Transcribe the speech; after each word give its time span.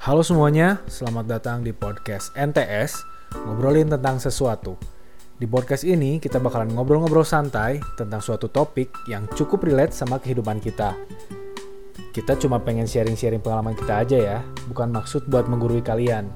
Halo 0.00 0.24
semuanya, 0.24 0.80
selamat 0.88 1.28
datang 1.28 1.60
di 1.60 1.76
podcast 1.76 2.32
NTS, 2.32 3.04
ngobrolin 3.36 3.84
tentang 3.84 4.16
sesuatu. 4.16 4.80
Di 5.36 5.44
podcast 5.44 5.84
ini 5.84 6.16
kita 6.16 6.40
bakalan 6.40 6.72
ngobrol-ngobrol 6.72 7.20
santai 7.20 7.84
tentang 8.00 8.24
suatu 8.24 8.48
topik 8.48 8.88
yang 9.12 9.28
cukup 9.36 9.60
relate 9.60 9.92
sama 9.92 10.16
kehidupan 10.16 10.56
kita. 10.56 10.96
Kita 12.16 12.32
cuma 12.40 12.64
pengen 12.64 12.88
sharing-sharing 12.88 13.44
pengalaman 13.44 13.76
kita 13.76 14.00
aja 14.00 14.16
ya, 14.16 14.38
bukan 14.72 14.88
maksud 14.88 15.28
buat 15.28 15.44
menggurui 15.44 15.84
kalian. 15.84 16.32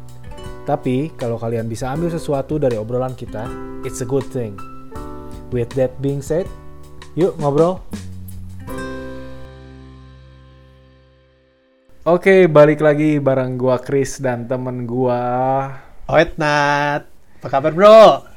Tapi 0.69 1.17
kalau 1.17 1.41
kalian 1.41 1.65
bisa 1.65 1.89
ambil 1.89 2.13
sesuatu 2.13 2.61
dari 2.61 2.77
obrolan 2.77 3.17
kita, 3.17 3.49
it's 3.81 4.05
a 4.05 4.07
good 4.07 4.29
thing. 4.29 4.61
With 5.49 5.73
that 5.81 5.97
being 6.05 6.21
said, 6.21 6.45
yuk 7.17 7.33
ngobrol. 7.41 7.81
Oke, 12.05 12.45
balik 12.53 12.85
lagi 12.85 13.17
bareng 13.17 13.57
gua 13.57 13.81
Chris 13.81 14.21
dan 14.21 14.45
temen 14.45 14.85
gua. 14.85 15.25
Oet 16.05 16.37
Nat, 16.37 17.09
apa 17.41 17.49
kabar 17.49 17.73
bro? 17.73 18.29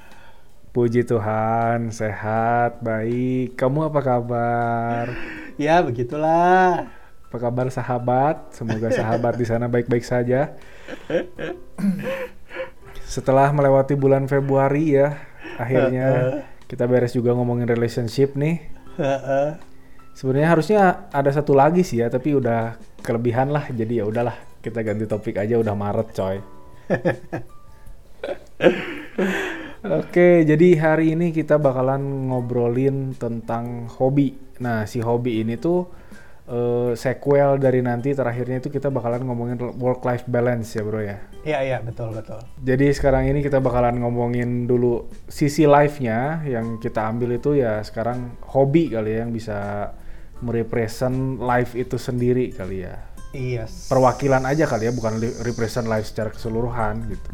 Puji 0.72 1.04
Tuhan, 1.04 1.92
sehat, 1.92 2.80
baik. 2.80 3.60
Kamu 3.60 3.92
apa 3.92 4.00
kabar? 4.00 5.06
Ya 5.60 5.84
begitulah. 5.84 6.88
Apa 7.28 7.38
kabar 7.44 7.68
sahabat? 7.68 8.56
Semoga 8.56 8.88
sahabat 8.88 9.36
di 9.36 9.44
sana 9.44 9.68
baik-baik 9.68 10.08
saja. 10.08 10.56
Setelah 13.20 13.52
melewati 13.52 14.00
bulan 14.00 14.32
Februari 14.32 14.96
ya, 14.96 15.20
akhirnya 15.60 16.40
kita 16.72 16.88
beres 16.88 17.12
juga 17.12 17.36
ngomongin 17.36 17.68
relationship 17.68 18.32
nih. 18.40 18.64
Sebenarnya 20.18 20.50
harusnya 20.50 21.06
ada 21.14 21.30
satu 21.30 21.54
lagi 21.54 21.86
sih 21.86 22.02
ya, 22.02 22.10
tapi 22.10 22.34
udah 22.34 22.74
kelebihan 23.06 23.54
lah. 23.54 23.70
Jadi 23.70 24.02
ya 24.02 24.10
udahlah, 24.10 24.34
kita 24.66 24.82
ganti 24.82 25.06
topik 25.06 25.38
aja 25.38 25.62
udah 25.62 25.78
Maret, 25.78 26.10
coy. 26.18 26.42
Oke, 30.02 30.42
jadi 30.42 30.68
hari 30.82 31.14
ini 31.14 31.30
kita 31.30 31.62
bakalan 31.62 32.34
ngobrolin 32.34 33.14
tentang 33.14 33.86
hobi. 33.94 34.34
Nah, 34.58 34.90
si 34.90 35.06
hobi 35.06 35.46
ini 35.46 35.54
tuh 35.54 35.86
eh, 36.50 36.98
sequel 36.98 37.62
dari 37.62 37.86
nanti 37.86 38.10
terakhirnya 38.18 38.58
itu 38.58 38.74
kita 38.74 38.90
bakalan 38.90 39.22
ngomongin 39.22 39.78
work 39.78 40.02
life 40.02 40.26
balance 40.26 40.74
ya, 40.74 40.82
Bro 40.82 41.06
ya. 41.06 41.22
Iya 41.46 41.60
iya 41.62 41.78
betul 41.86 42.18
betul. 42.18 42.42
Jadi 42.66 42.90
sekarang 42.90 43.30
ini 43.30 43.46
kita 43.46 43.62
bakalan 43.62 44.02
ngomongin 44.02 44.66
dulu 44.66 45.06
sisi 45.30 45.70
life-nya 45.70 46.42
yang 46.50 46.82
kita 46.82 47.06
ambil 47.06 47.38
itu 47.38 47.54
ya 47.54 47.86
sekarang 47.86 48.34
hobi 48.50 48.90
kali 48.90 49.14
ya 49.14 49.22
yang 49.22 49.30
bisa 49.30 49.94
merepresent 50.42 51.42
life 51.42 51.74
itu 51.74 51.98
sendiri 51.98 52.54
kali 52.54 52.86
ya. 52.86 52.96
Iya. 53.36 53.68
Perwakilan 53.68 54.48
aja 54.48 54.64
kali 54.66 54.88
ya, 54.88 54.94
bukan 54.96 55.20
represent 55.44 55.86
life 55.86 56.08
secara 56.08 56.32
keseluruhan 56.32 57.12
gitu. 57.12 57.28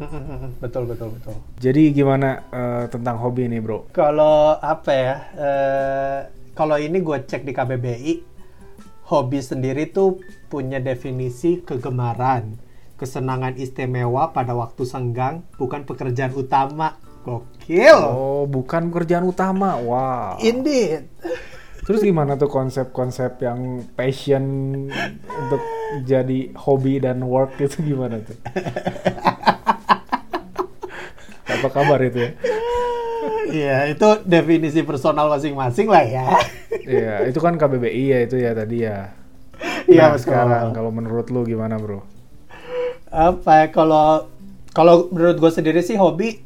betul 0.62 0.84
betul 0.90 1.14
betul. 1.14 1.34
Jadi 1.62 1.94
gimana 1.94 2.44
eh, 2.50 2.84
tentang 2.90 3.16
hobi 3.22 3.46
ini, 3.46 3.62
Bro? 3.62 3.94
Kalau 3.94 4.58
apa 4.58 4.90
ya? 4.90 5.14
eh, 5.38 6.20
kalau 6.54 6.78
ini 6.78 6.98
gue 7.02 7.18
cek 7.24 7.46
di 7.46 7.52
KBBI, 7.54 8.12
hobi 9.10 9.38
sendiri 9.42 9.90
tuh 9.90 10.18
punya 10.50 10.78
definisi 10.82 11.62
kegemaran, 11.62 12.58
kesenangan 12.98 13.58
istimewa 13.58 14.30
pada 14.34 14.54
waktu 14.54 14.82
senggang, 14.86 15.46
bukan 15.58 15.86
pekerjaan 15.86 16.34
utama. 16.34 16.98
Gokil. 17.24 18.00
Oh, 18.04 18.44
bukan 18.44 18.92
pekerjaan 18.92 19.24
utama. 19.24 19.80
Wow. 19.80 20.36
Indeed. 20.44 21.08
Terus 21.84 22.00
gimana 22.00 22.40
tuh 22.40 22.48
konsep-konsep 22.48 23.44
yang 23.44 23.84
passion 23.92 24.44
untuk 25.28 25.62
jadi 26.08 26.56
hobi 26.56 26.96
dan 26.96 27.20
work 27.28 27.60
itu 27.60 27.84
gimana 27.84 28.24
tuh? 28.24 28.36
Apa 31.44 31.68
kabar 31.68 32.00
itu 32.00 32.24
ya? 32.24 32.30
Iya, 33.44 33.76
itu 33.92 34.08
definisi 34.24 34.80
personal 34.80 35.28
masing-masing 35.28 35.86
lah 35.92 36.04
ya. 36.08 36.24
Iya, 36.84 37.28
itu 37.28 37.38
kan 37.38 37.60
KBBI 37.60 38.04
ya 38.10 38.18
itu 38.24 38.36
ya 38.40 38.50
tadi 38.56 38.76
ya. 38.88 39.12
Iya, 39.84 40.16
Nah, 40.16 40.16
sekarang 40.16 40.72
kalau 40.72 40.88
menurut 40.88 41.28
lu 41.28 41.44
gimana, 41.44 41.76
Bro? 41.76 42.00
apa 43.14 43.62
ya, 43.62 43.66
kalau 43.70 44.26
kalau 44.74 45.06
menurut 45.14 45.38
gue 45.38 45.52
sendiri 45.54 45.86
sih 45.86 45.94
hobi 45.94 46.42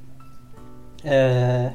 eh 1.00 1.72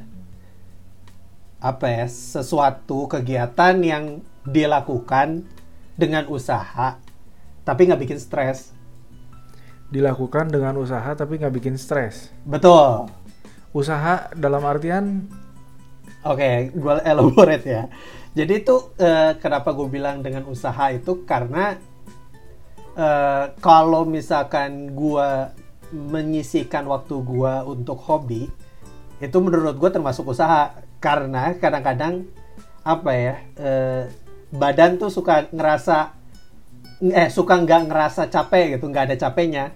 apa 1.63 1.87
ya 1.87 2.05
sesuatu 2.11 3.07
kegiatan 3.07 3.79
yang 3.79 4.19
dilakukan 4.43 5.47
dengan 5.95 6.27
usaha 6.27 6.99
tapi 7.63 7.87
nggak 7.87 8.01
bikin 8.03 8.19
stres. 8.19 8.75
Dilakukan 9.87 10.51
dengan 10.51 10.75
usaha 10.75 11.15
tapi 11.15 11.39
nggak 11.39 11.55
bikin 11.55 11.79
stres. 11.79 12.27
betul. 12.43 13.07
Usaha 13.71 14.29
dalam 14.35 14.59
artian? 14.67 15.31
Oke 16.27 16.75
gue 16.75 16.93
elaborate 17.11 17.63
ya. 17.63 17.83
Jadi 18.35 18.53
itu 18.59 18.91
eh, 18.99 19.39
kenapa 19.39 19.71
gue 19.71 19.87
bilang 19.87 20.19
dengan 20.19 20.43
usaha 20.51 20.91
itu 20.91 21.23
karena 21.23 21.79
eh, 22.99 23.45
kalau 23.63 24.03
misalkan 24.03 24.91
gue 24.91 25.29
menyisikan 25.95 26.83
waktu 26.91 27.23
gue 27.23 27.53
untuk 27.69 28.01
hobi 28.03 28.51
itu 29.23 29.37
menurut 29.39 29.79
gue 29.79 29.89
termasuk 29.93 30.27
usaha 30.27 30.82
karena 31.03 31.51
kadang-kadang 31.59 32.23
apa 32.87 33.11
ya 33.11 33.35
eh, 33.59 34.03
badan 34.55 34.95
tuh 34.95 35.11
suka 35.11 35.51
ngerasa 35.51 36.15
eh 37.03 37.27
suka 37.27 37.59
nggak 37.59 37.91
ngerasa 37.91 38.31
capek 38.31 38.79
gitu 38.79 38.87
nggak 38.87 39.11
ada 39.11 39.15
capeknya 39.19 39.75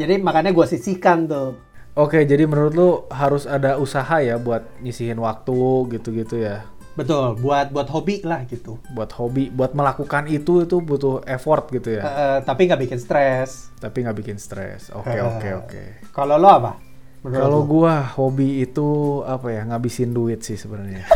jadi 0.00 0.16
makanya 0.16 0.56
gue 0.56 0.64
sisihkan 0.64 1.28
tuh 1.28 1.68
Oke, 1.98 2.22
jadi 2.22 2.46
menurut 2.46 2.78
lu 2.78 2.90
harus 3.10 3.42
ada 3.42 3.74
usaha 3.74 4.22
ya 4.22 4.38
buat 4.38 4.62
nyisihin 4.78 5.18
waktu 5.18 5.58
gitu-gitu 5.98 6.38
ya. 6.38 6.62
betul 6.94 7.34
buat 7.42 7.74
buat 7.74 7.90
hobi 7.90 8.22
lah 8.22 8.46
gitu 8.46 8.78
Buat 8.94 9.18
hobi, 9.18 9.50
buat 9.50 9.74
melakukan 9.74 10.30
itu 10.30 10.62
itu 10.62 10.78
butuh 10.78 11.26
effort 11.26 11.66
gitu 11.74 11.98
ya. 11.98 12.02
Eh, 12.06 12.06
eh, 12.06 12.36
tapi 12.46 12.70
nggak 12.70 12.86
bikin 12.86 13.02
stres 13.02 13.74
Tapi 13.82 14.06
nggak 14.06 14.14
bikin 14.14 14.38
stres. 14.38 14.94
Oke, 14.94 15.10
Eh, 15.10 15.26
oke, 15.26 15.48
oke. 15.58 15.82
Kalau 16.14 16.38
lo 16.38 16.46
apa? 16.46 16.78
Kalau 17.22 17.66
gua 17.66 18.02
hobi 18.14 18.62
itu 18.62 19.20
apa 19.26 19.50
ya? 19.50 19.62
Ngabisin 19.66 20.14
duit 20.14 20.40
sih 20.46 20.54
sebenarnya. 20.54 21.04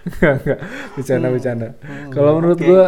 Enggak, 0.00 0.32
enggak. 0.40 0.58
Bercanda, 0.96 1.28
bercanda. 1.28 1.68
Hmm, 1.84 2.10
Kalau 2.10 2.30
menurut 2.40 2.58
oke. 2.58 2.66
gua 2.66 2.84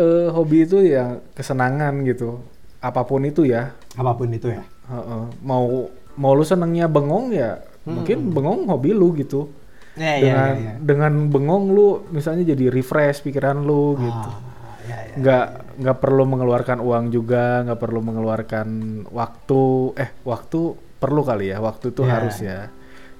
eh, 0.00 0.28
hobi 0.32 0.64
itu 0.64 0.78
ya 0.80 1.20
kesenangan 1.36 2.02
gitu. 2.08 2.40
Apa 2.80 3.04
pun 3.04 3.24
itu 3.24 3.48
ya. 3.48 3.72
apa 3.94 4.10
pun 4.16 4.28
itu 4.32 4.50
ya. 4.50 4.64
Heeh. 4.90 5.22
Mau 5.44 5.88
mau 6.18 6.32
lu 6.34 6.42
senengnya 6.42 6.90
bengong 6.90 7.30
ya, 7.30 7.62
mungkin 7.86 8.34
bengong 8.34 8.66
hobi 8.66 8.90
lu 8.90 9.14
gitu. 9.14 9.52
Ya, 9.94 10.18
dengan 10.18 10.50
ya, 10.58 10.58
ya. 10.58 10.72
dengan 10.82 11.12
bengong 11.30 11.64
lu 11.70 12.02
misalnya 12.10 12.42
jadi 12.42 12.66
refresh 12.66 13.22
pikiran 13.22 13.62
lu 13.62 13.94
gitu. 14.02 14.30
Ah, 14.30 14.34
ya, 14.34 14.53
ya. 14.84 15.16
nggak 15.16 15.46
nggak 15.80 15.98
perlu 15.98 16.24
mengeluarkan 16.28 16.78
uang 16.80 17.04
juga 17.10 17.64
nggak 17.64 17.80
perlu 17.80 18.00
mengeluarkan 18.04 18.68
waktu 19.10 19.62
eh 19.96 20.10
waktu 20.22 20.60
perlu 21.00 21.20
kali 21.24 21.52
ya 21.52 21.58
waktu 21.60 21.92
itu 21.92 22.02
Ya. 22.04 22.10
harus 22.16 22.36
ya 22.40 22.60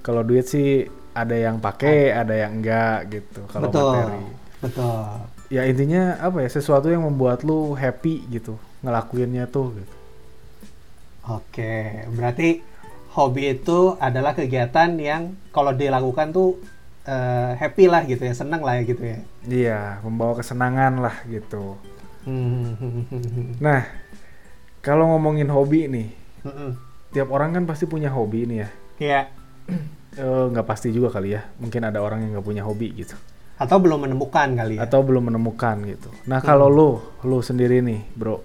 kalau 0.01 0.21
duit 0.21 0.45
sih 0.45 0.85
ada 1.15 1.33
yang 1.33 1.57
pakai 1.57 2.11
ada 2.11 2.35
yang 2.35 2.59
enggak 2.61 2.97
gitu 3.09 3.41
kalau 3.49 3.69
materi 3.71 4.21
Betul. 4.61 5.05
ya 5.53 5.61
intinya 5.69 6.17
apa 6.19 6.41
ya 6.41 6.49
sesuatu 6.49 6.89
yang 6.89 7.05
membuat 7.05 7.45
lu 7.45 7.73
happy 7.73 8.25
gitu 8.29 8.57
ngelakuinnya 8.81 9.45
tuh 9.49 9.73
gitu. 9.77 9.93
Oke, 11.25 12.05
berarti 12.13 12.61
hobi 13.17 13.57
itu 13.57 13.97
adalah 13.97 14.37
kegiatan 14.37 14.93
yang 15.01 15.33
kalau 15.49 15.73
dilakukan 15.73 16.29
tuh 16.29 16.61
eh, 17.05 17.51
happy 17.55 17.85
lah 17.85 18.01
gitu 18.03 18.21
ya, 18.21 18.33
seneng 18.33 18.59
lah 18.59 18.75
ya 18.75 18.83
gitu 18.83 19.03
ya. 19.03 19.19
iya 19.45 19.79
membawa 20.01 20.35
kesenangan 20.35 20.99
lah 20.99 21.15
gitu 21.25 21.77
Hmm. 22.25 22.73
nah 23.61 23.85
kalau 24.81 25.13
ngomongin 25.13 25.45
hobi 25.45 25.85
nih 25.85 26.09
Mm-mm. 26.41 26.73
tiap 27.11 27.29
orang 27.29 27.53
kan 27.53 27.63
pasti 27.65 27.85
punya 27.85 28.09
hobi 28.09 28.45
nih 28.45 28.57
ya 28.57 28.69
Iya. 28.97 29.21
Eh, 30.15 30.23
nggak 30.47 30.63
pasti 30.63 30.89
juga 30.89 31.11
kali 31.11 31.35
ya 31.35 31.43
mungkin 31.59 31.83
ada 31.83 31.99
orang 31.99 32.23
yang 32.23 32.31
nggak 32.33 32.47
punya 32.47 32.63
hobi 32.63 32.87
gitu 32.95 33.19
Atau 33.59 33.77
belum 33.77 33.99
menemukan 34.01 34.47
kali 34.55 34.79
ya. 34.79 34.87
atau 34.87 35.03
belum 35.03 35.27
menemukan 35.27 35.75
gitu. 35.83 36.07
Nah 36.23 36.39
kalau 36.39 36.65
lu, 36.65 36.89
lu 37.21 37.39
sendiri 37.39 37.79
nih, 37.79 37.99
bro, 38.11 38.39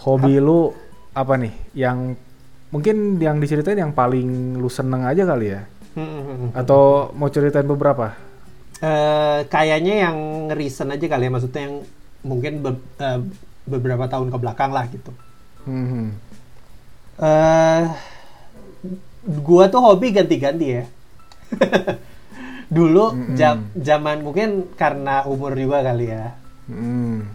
hobi 0.00 0.36
lu 0.36 0.76
apa 1.10 1.34
nih? 1.34 1.52
Yang 1.72 2.20
mungkin 2.68 2.96
yang 3.16 3.36
diceritain 3.36 3.80
yang 3.80 3.92
paling 3.92 4.56
lu 4.56 4.68
seneng 4.68 5.02
aja 5.02 5.24
kali 5.24 5.56
ya? 5.56 5.64
Atau 6.54 7.14
mau 7.14 7.30
ceritain 7.30 7.66
beberapa? 7.66 8.14
Eh, 8.82 9.40
kayaknya 9.46 10.10
yang 10.10 10.18
recent 10.52 10.90
aja 10.92 11.06
kali 11.06 11.26
ya, 11.26 11.30
maksudnya 11.30 11.62
yang 11.70 11.76
mungkin 12.26 12.60
be- 12.60 12.84
eh, 12.98 13.20
beberapa 13.64 14.04
tahun 14.10 14.28
ke 14.28 14.38
belakang 14.38 14.70
lah 14.74 14.84
gitu. 14.90 15.12
Hmm. 15.64 16.12
eh 17.14 17.84
gua 19.40 19.70
tuh 19.70 19.80
hobi 19.80 20.12
ganti-ganti 20.12 20.66
ya. 20.82 20.84
Dulu 22.74 23.04
jam 23.38 23.70
zaman 23.72 24.20
mungkin 24.20 24.74
karena 24.74 25.22
umur 25.24 25.54
juga 25.54 25.80
kali 25.80 26.10
ya. 26.10 26.34
Hmm. 26.66 27.28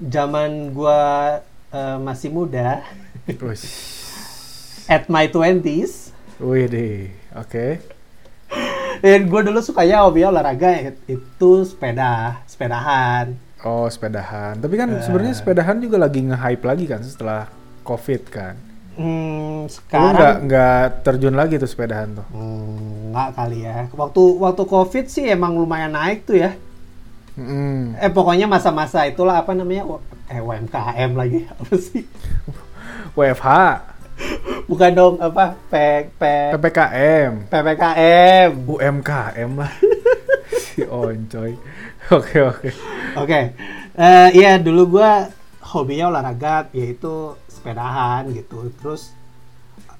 zaman 0.00 0.72
gua 0.72 1.00
eh, 1.68 1.98
masih 2.00 2.32
muda, 2.32 2.80
at 4.88 5.04
my 5.12 5.28
20s, 5.28 6.16
wih 6.40 6.64
deh, 6.64 7.12
oke. 7.32 7.66
dan 9.00 9.20
gua 9.26 9.40
dulu 9.40 9.60
sukanya 9.60 10.02
hobi 10.02 10.22
olahraga 10.22 10.92
itu 11.06 11.50
sepeda, 11.62 12.42
sepedahan. 12.44 13.32
Oh 13.60 13.86
sepedahan, 13.86 14.56
tapi 14.56 14.74
kan 14.74 14.88
Eh. 14.88 15.00
sebenarnya 15.00 15.34
sepedahan 15.34 15.78
juga 15.78 15.96
lagi 15.96 16.20
nge-hype 16.20 16.64
lagi 16.64 16.84
kan 16.84 17.00
setelah 17.00 17.48
covid 17.82 18.22
kan. 18.28 18.54
Hmm, 18.96 19.64
Lu 19.64 19.64
nggak 19.64 19.72
sekarang 19.72 20.36
nggak 20.44 20.84
terjun 21.00 21.32
lagi 21.32 21.56
tuh 21.56 21.68
sepedahan 21.68 22.12
tuh. 22.12 22.26
Hmm, 22.28 23.12
nggak 23.12 23.28
kali 23.32 23.58
ya. 23.62 23.88
Waktu 23.90 24.22
waktu 24.36 24.62
covid 24.64 25.06
sih 25.06 25.24
emang 25.26 25.56
lumayan 25.56 25.92
naik 25.92 26.24
tuh 26.24 26.36
ya. 26.36 26.52
Mm. 27.38 27.96
Eh 27.96 28.10
pokoknya 28.10 28.44
masa-masa 28.44 29.06
itulah 29.06 29.40
apa 29.40 29.56
namanya? 29.56 29.86
Eh 30.28 30.42
UMKM 30.42 31.10
lagi 31.14 31.46
apa 31.52 31.72
sih? 31.78 32.04
WFH, 33.16 33.48
Bukan 34.70 34.90
dong 34.94 35.14
apa? 35.18 35.58
P, 35.66 35.74
P, 36.14 36.22
PPKM, 36.54 37.50
PPKM. 37.50 38.50
UMKM 38.70 39.50
lah. 39.58 39.72
si 40.62 40.86
Oncoy. 40.86 41.58
Oke 42.14 42.38
oke. 42.38 42.70
Oke. 43.18 43.40
Eh 43.98 44.28
iya 44.38 44.62
dulu 44.62 44.94
gua 44.94 45.26
hobinya 45.74 46.14
olahraga 46.14 46.70
yaitu 46.70 47.34
sepedahan 47.50 48.30
gitu. 48.30 48.70
Terus 48.78 49.10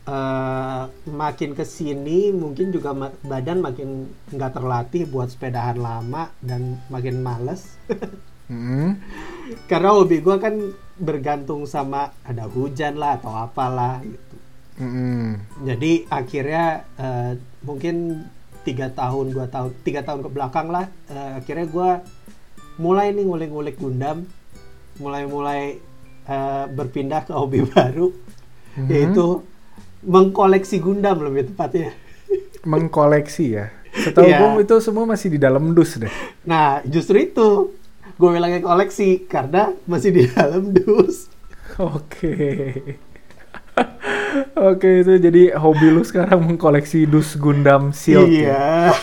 eh 0.07 0.83
makin 1.11 1.51
ke 1.59 1.67
sini 1.67 2.31
mungkin 2.31 2.71
juga 2.71 2.95
ma- 2.95 3.19
badan 3.27 3.59
makin 3.67 4.07
nggak 4.31 4.55
terlatih 4.55 5.03
buat 5.11 5.35
sepedahan 5.35 5.83
lama 5.83 6.31
dan 6.39 6.79
makin 6.87 7.19
males. 7.19 7.75
Mm. 8.51 8.99
Karena 9.71 9.95
hobi 9.95 10.19
gua 10.19 10.43
kan 10.43 10.75
bergantung 10.99 11.71
sama 11.71 12.11
ada 12.27 12.51
hujan 12.51 12.99
lah 12.99 13.15
atau 13.15 13.31
apalah 13.31 14.03
gitu. 14.03 14.30
Mm-mm. 14.81 15.37
Jadi 15.63 16.09
akhirnya 16.09 16.65
eh, 16.97 17.33
mungkin 17.61 18.25
tiga 18.61 18.89
tahun 18.89 19.31
dua 19.31 19.47
tahun 19.47 19.73
tiga 19.81 20.01
tahun 20.01 20.21
ke 20.21 20.31
belakang 20.31 20.69
lah 20.69 20.89
eh, 21.07 21.33
akhirnya 21.37 21.67
gua 21.67 21.91
mulai 22.77 23.13
nih 23.13 23.25
ngulik-ngulik 23.25 23.77
Gundam 23.77 24.25
mulai-mulai 24.97 25.77
eh, 26.27 26.65
berpindah 26.67 27.25
ke 27.25 27.33
hobi 27.33 27.65
baru 27.71 28.09
Mhm. 28.71 28.87
yaitu 28.87 29.43
mengkoleksi 30.01 30.79
Gundam 30.79 31.19
lebih 31.21 31.51
tepatnya. 31.51 31.91
Mengkoleksi 32.63 33.59
ya. 33.59 33.67
Setahu 33.91 34.31
Iya. 34.31 34.39
gue 34.55 34.63
itu 34.63 34.77
semua 34.79 35.03
masih 35.03 35.35
di 35.35 35.43
dalam 35.43 35.75
dus 35.75 35.99
deh. 35.99 36.07
Nah 36.47 36.79
justru 36.87 37.19
itu 37.19 37.75
gue 38.15 38.29
bilangnya 38.31 38.63
koleksi 38.63 39.27
karena 39.27 39.75
masih 39.85 40.15
di 40.15 40.23
dalam 40.31 40.71
dus. 40.71 41.27
Oke. 41.83 42.31
Oke 44.55 45.03
itu 45.03 45.19
jadi 45.19 45.59
hobi 45.59 45.91
lu 45.91 46.05
sekarang 46.05 46.47
mengkoleksi 46.47 47.03
dus 47.05 47.35
Gundam 47.35 47.91
Shield. 47.91 48.31
ya? 48.31 48.33
Iya. 48.39 48.91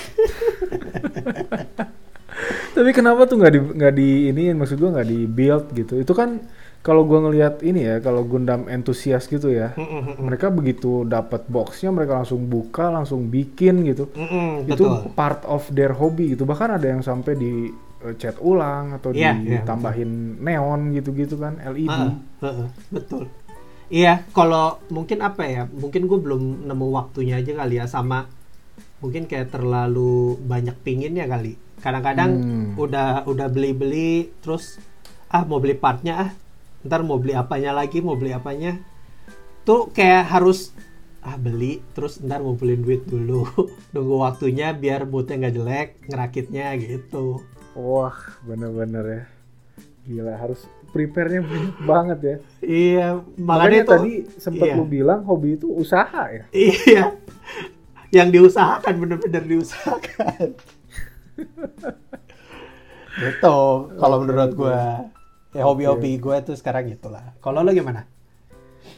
Tapi 2.75 2.89
kenapa 2.93 3.25
tuh 3.25 3.41
nggak 3.41 3.53
di 3.53 3.59
nggak 3.59 3.93
di 3.97 4.09
ini 4.29 4.53
maksud 4.53 4.77
gua 4.77 5.01
nggak 5.01 5.09
di 5.09 5.19
build 5.25 5.65
gitu? 5.73 5.97
Itu 5.97 6.13
kan 6.13 6.45
kalau 6.85 7.03
gua 7.03 7.25
ngelihat 7.27 7.65
ini 7.65 7.83
ya 7.83 7.95
kalau 7.99 8.21
Gundam 8.23 8.69
entusias 8.69 9.25
gitu 9.25 9.49
ya, 9.49 9.73
mereka 10.21 10.53
begitu 10.53 11.01
dapat 11.03 11.49
boxnya 11.49 11.89
mereka 11.89 12.21
langsung 12.21 12.45
buka 12.45 12.93
langsung 12.93 13.27
bikin 13.27 13.81
gitu. 13.83 14.07
Mm-mm, 14.13 14.69
Itu 14.69 14.85
betul. 14.85 15.11
part 15.17 15.41
of 15.49 15.65
their 15.73 15.91
hobby 15.97 16.37
gitu. 16.37 16.45
Bahkan 16.45 16.77
ada 16.77 16.87
yang 16.87 17.01
sampai 17.01 17.33
di 17.33 17.73
eh, 18.05 18.13
cat 18.15 18.37
ulang 18.39 18.93
atau 18.95 19.09
Iya, 19.09 19.33
iya, 19.41 19.65
ditambahin 19.65 20.37
neon 20.39 20.93
gitu-gitu 20.93 21.35
kan 21.41 21.57
LED. 21.59 21.91
Ah, 21.91 22.13
heeh, 22.45 22.67
betul. 22.93 23.25
Iya, 23.87 24.27
kalau 24.35 24.83
mungkin 24.91 25.23
apa 25.23 25.47
ya? 25.47 25.63
Mungkin 25.71 26.11
gue 26.11 26.19
belum 26.19 26.67
nemu 26.67 26.87
waktunya 26.91 27.39
aja 27.39 27.55
kali 27.55 27.79
ya 27.79 27.87
sama 27.87 28.27
mungkin 28.97 29.29
kayak 29.29 29.53
terlalu 29.53 30.35
banyak 30.43 30.75
pinginnya 30.81 31.29
kali. 31.29 31.55
Kadang-kadang 31.79 32.31
Hmm. 32.35 32.69
udah 32.75 33.23
udah 33.29 33.47
beli-beli 33.47 34.33
terus 34.41 34.81
ah 35.29 35.45
mau 35.45 35.61
beli 35.61 35.77
partnya 35.77 36.13
ah. 36.17 36.31
Ntar 36.83 37.05
mau 37.05 37.21
beli 37.21 37.33
apanya 37.33 37.71
lagi, 37.71 38.01
mau 38.01 38.17
beli 38.17 38.33
apanya. 38.33 38.75
Tuh 39.63 39.87
kayak 39.93 40.33
harus 40.33 40.73
ah 41.21 41.35
beli 41.35 41.83
terus 41.93 42.19
ntar 42.19 42.41
ngumpulin 42.41 42.81
duit 42.81 43.05
dulu. 43.05 43.45
Nunggu 43.93 44.15
waktunya 44.19 44.73
biar 44.73 45.05
moodnya 45.05 45.47
nggak 45.47 45.55
jelek, 45.55 45.89
ngerakitnya 46.09 46.65
gitu. 46.81 47.39
Wah, 47.77 48.17
bener-bener 48.43 49.05
ya. 49.05 49.23
Gila, 50.07 50.33
harus 50.39 50.65
prepare-nya 50.91 51.41
banyak 51.43 51.75
banget 51.83 52.19
ya. 52.19 52.35
Iya, 52.63 53.07
Makanya, 53.37 53.43
makanya, 53.43 53.81
tuh 53.81 53.93
tadi 53.93 54.13
sempat 54.39 54.67
iya. 54.71 54.75
lu 54.75 54.85
bilang 54.87 55.21
hobi 55.27 55.59
itu 55.59 55.67
usaha 55.69 56.23
ya. 56.31 56.43
Iya. 56.55 57.15
Yang 58.11 58.27
diusahakan 58.39 58.93
bener-bener 58.97 59.43
diusahakan. 59.43 60.47
gitu. 63.21 63.57
Kalau 63.97 64.17
menurut 64.23 64.51
gue, 64.55 64.79
ya 65.57 65.63
hobi-hobi 65.67 66.17
gue 66.17 66.35
tuh 66.47 66.55
sekarang 66.55 66.87
gitulah. 66.87 67.35
Kalau 67.43 67.61
lo 67.65 67.75
gimana? 67.75 68.07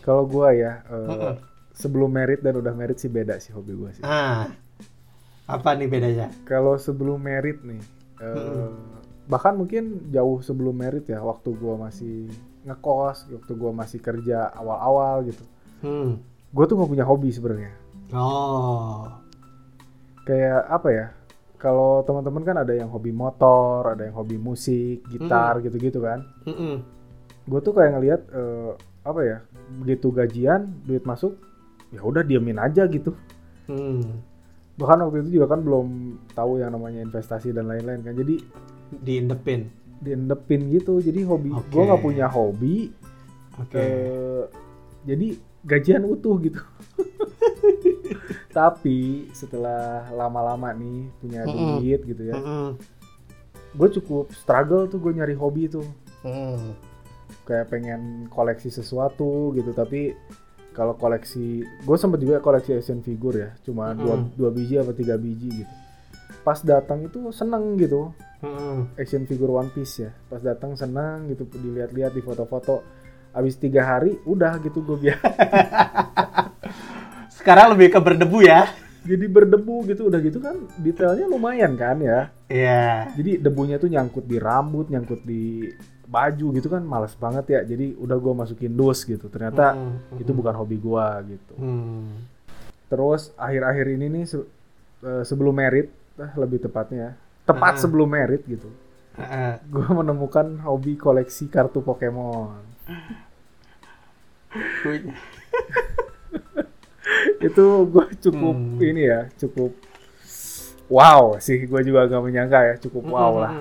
Kalau 0.04 0.24
gua 0.26 0.54
ya, 0.56 0.82
eh, 0.88 1.08
Mm-mm. 1.10 1.34
sebelum 1.76 2.10
merit 2.10 2.42
dan 2.42 2.58
udah 2.60 2.74
merit 2.74 2.98
sih 3.02 3.12
beda 3.12 3.38
sih 3.42 3.52
hobi 3.54 3.74
gua 3.76 3.92
sih. 3.94 4.04
Ah, 4.06 4.50
apa 5.50 5.70
nih 5.76 5.90
bedanya? 5.90 6.28
Kalau 6.46 6.78
sebelum 6.78 7.20
merit 7.20 7.62
nih, 7.66 7.82
eh, 8.22 8.70
bahkan 9.30 9.54
mungkin 9.54 10.10
jauh 10.10 10.42
sebelum 10.42 10.74
merit 10.74 11.06
ya, 11.06 11.22
waktu 11.22 11.54
gua 11.54 11.78
masih 11.78 12.26
ngekos, 12.66 13.30
waktu 13.30 13.54
gua 13.54 13.72
masih 13.72 14.02
kerja 14.02 14.50
awal-awal 14.52 15.24
gitu. 15.30 15.44
Hmm. 15.86 16.20
Gue 16.50 16.66
tuh 16.66 16.76
nggak 16.76 16.90
punya 16.90 17.06
hobi 17.06 17.30
sebenarnya. 17.30 17.72
Oh. 18.10 19.06
Kayak 20.26 20.66
apa 20.68 20.90
ya? 20.90 21.06
Kalau 21.60 22.02
teman-teman 22.04 22.42
kan 22.42 22.58
ada 22.58 22.74
yang 22.74 22.90
hobi 22.90 23.14
motor, 23.14 23.94
ada 23.94 24.08
yang 24.08 24.16
hobi 24.18 24.40
musik, 24.40 25.06
gitar 25.08 25.60
gitu-gitu 25.62 26.02
kan. 26.02 26.26
Mm-mm. 26.50 26.82
gue 27.50 27.60
tuh 27.66 27.74
kayak 27.74 27.98
ngelihat 27.98 28.22
eh, 28.30 28.72
apa 29.02 29.22
ya 29.26 29.38
begitu 29.82 30.14
gajian 30.14 30.70
duit 30.86 31.02
masuk 31.02 31.34
ya 31.90 32.06
udah 32.06 32.22
diemin 32.22 32.62
aja 32.62 32.86
gitu 32.86 33.18
Hmm. 33.66 34.22
bahkan 34.78 35.02
waktu 35.06 35.22
itu 35.26 35.42
juga 35.42 35.54
kan 35.54 35.62
belum 35.62 35.88
tahu 36.34 36.58
yang 36.58 36.74
namanya 36.74 37.06
investasi 37.06 37.54
dan 37.54 37.70
lain-lain 37.70 38.02
kan 38.02 38.14
jadi 38.18 38.38
Diindepin. 38.92 39.70
diendepin 40.00 40.72
gitu 40.72 40.98
jadi 40.98 41.22
hobi 41.24 41.52
Oke. 41.52 41.70
gue 41.70 41.84
nggak 41.84 42.02
punya 42.02 42.26
hobi 42.26 42.88
Oke. 43.58 43.76
eh, 43.76 44.44
jadi 45.04 45.28
gajian 45.62 46.04
utuh 46.04 46.40
gitu 46.40 46.56
tapi 48.50 49.28
setelah 49.32 50.08
lama-lama 50.10 50.72
nih 50.72 51.12
punya 51.18 51.42
Mm-mm. 51.44 51.78
duit 51.78 52.00
gitu 52.06 52.24
ya 52.26 52.36
Mm-mm. 52.36 52.80
gue 53.72 53.90
cukup 53.94 54.32
struggle 54.34 54.88
tuh 54.88 54.98
gue 54.98 55.14
nyari 55.14 55.34
hobi 55.34 55.68
tuh 55.68 55.86
Hmm. 56.20 56.76
kayak 57.44 57.68
pengen 57.70 58.02
koleksi 58.28 58.68
sesuatu 58.68 59.52
gitu 59.52 59.72
tapi 59.72 60.12
kalau 60.72 60.92
koleksi 60.94 61.64
gue 61.64 61.98
sempet 61.98 62.20
juga 62.20 62.40
koleksi 62.40 62.72
action 62.74 63.00
figure 63.00 63.36
ya 63.38 63.50
cuma 63.62 63.92
dua, 63.94 64.16
Mm-mm. 64.18 64.36
dua 64.36 64.50
biji 64.50 64.76
apa 64.76 64.92
tiga 64.92 65.16
biji 65.16 65.64
gitu 65.64 65.74
pas 66.50 66.58
datang 66.60 67.06
itu 67.06 67.30
seneng 67.30 67.78
gitu 67.78 68.10
Mm-mm. 68.42 68.90
action 68.96 69.22
figure 69.24 69.54
One 69.54 69.70
Piece 69.70 70.02
ya 70.02 70.10
pas 70.26 70.42
datang 70.42 70.74
seneng 70.74 71.30
gitu 71.30 71.46
dilihat-lihat 71.46 72.10
di 72.10 72.20
foto-foto 72.20 72.82
abis 73.32 73.54
tiga 73.56 73.86
hari 73.88 74.18
udah 74.24 74.58
gitu 74.60 74.82
gue 74.82 74.98
biar 75.00 75.20
Sekarang 77.32 77.72
lebih 77.72 77.88
ke 77.90 78.00
berdebu 78.00 78.42
ya? 78.42 78.66
jadi 79.00 79.26
berdebu 79.26 79.88
gitu 79.88 80.06
udah 80.06 80.20
gitu 80.20 80.40
kan 80.40 80.60
detailnya 80.76 81.24
lumayan 81.26 81.74
kan 81.74 81.96
ya 81.98 82.28
Iya. 82.48 83.14
jadi 83.14 83.40
debunya 83.40 83.78
tuh 83.78 83.88
nyangkut 83.88 84.26
di 84.26 84.36
rambut 84.38 84.86
nyangkut 84.88 85.24
di 85.24 85.72
baju 86.04 86.52
gitu 86.52 86.68
kan 86.68 86.84
males 86.84 87.16
banget 87.16 87.46
ya 87.48 87.60
jadi 87.64 87.96
udah 87.96 88.18
gue 88.18 88.34
masukin 88.36 88.74
dus 88.74 89.06
gitu 89.06 89.26
ternyata 89.28 89.72
Mm-mm. 89.72 90.20
itu 90.20 90.32
bukan 90.32 90.52
hobi 90.54 90.76
gue 90.78 91.06
gitu 91.30 91.54
Hmm. 91.56 92.12
Terus 92.88 93.30
akhir-akhir 93.36 93.86
ini 93.94 94.06
nih 94.10 94.26
se- 94.26 94.50
eh, 95.00 95.24
sebelum 95.24 95.54
merit, 95.54 95.94
eh, 96.20 96.32
lebih 96.36 96.60
tepatnya, 96.60 97.16
tepat 97.44 97.74
Ah. 97.76 97.80
sebelum 97.80 98.08
merit 98.08 98.44
gitu, 98.44 98.68
Heeh. 99.16 99.60
gue 99.66 99.88
menemukan 99.90 100.60
hobi 100.62 100.94
koleksi 100.96 101.48
kartu 101.48 101.80
Pokemon. 101.80 102.60
Itu 107.40 107.88
gue 107.88 108.06
cukup 108.20 108.56
Hmm. 108.56 108.80
ini 108.82 109.02
ya, 109.06 109.28
cukup 109.36 109.72
wow 110.88 111.38
sih, 111.40 111.64
gue 111.64 111.80
juga 111.82 112.06
gak 112.06 112.22
menyangka 112.22 112.60
ya, 112.66 112.74
cukup 112.78 113.04
wow 113.08 113.34
lah. 113.40 113.54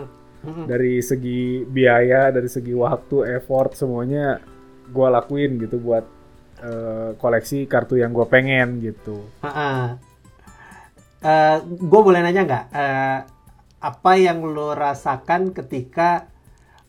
Dari 0.64 1.00
segi 1.00 1.62
biaya, 1.62 2.30
dari 2.30 2.46
segi 2.46 2.72
waktu, 2.72 3.36
effort 3.36 3.74
semuanya 3.74 4.38
gue 4.88 5.06
lakuin 5.06 5.58
gitu 5.60 5.76
buat 5.78 6.04
eh, 6.58 7.14
koleksi 7.14 7.66
kartu 7.66 7.94
yang 7.94 8.10
gue 8.10 8.26
pengen 8.26 8.82
gitu. 8.82 9.22
Gue 11.80 12.00
boleh 12.00 12.20
nanya 12.20 12.42
nggak 12.44 12.64
eh, 12.70 13.18
apa 13.78 14.12
yang 14.14 14.42
lo 14.44 14.70
rasakan 14.72 15.50
ketika 15.50 16.26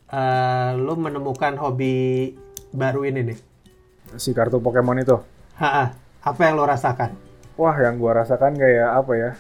eh, 0.07 0.71
lu 0.75 0.93
menemukan 0.93 1.53
hobi 1.55 2.33
baru 2.69 3.05
ini 3.05 3.21
nih? 3.25 3.38
Si 4.15 4.33
kartu 4.33 4.57
Pokemon 4.57 5.00
itu. 5.00 5.17
Ha, 5.57 5.93
apa 6.24 6.41
yang 6.41 6.57
lo 6.57 6.65
rasakan? 6.65 7.13
Wah, 7.53 7.75
yang 7.75 8.00
gua 8.00 8.24
rasakan 8.24 8.55
kayak 8.55 8.89
apa 8.95 9.13
ya? 9.13 9.31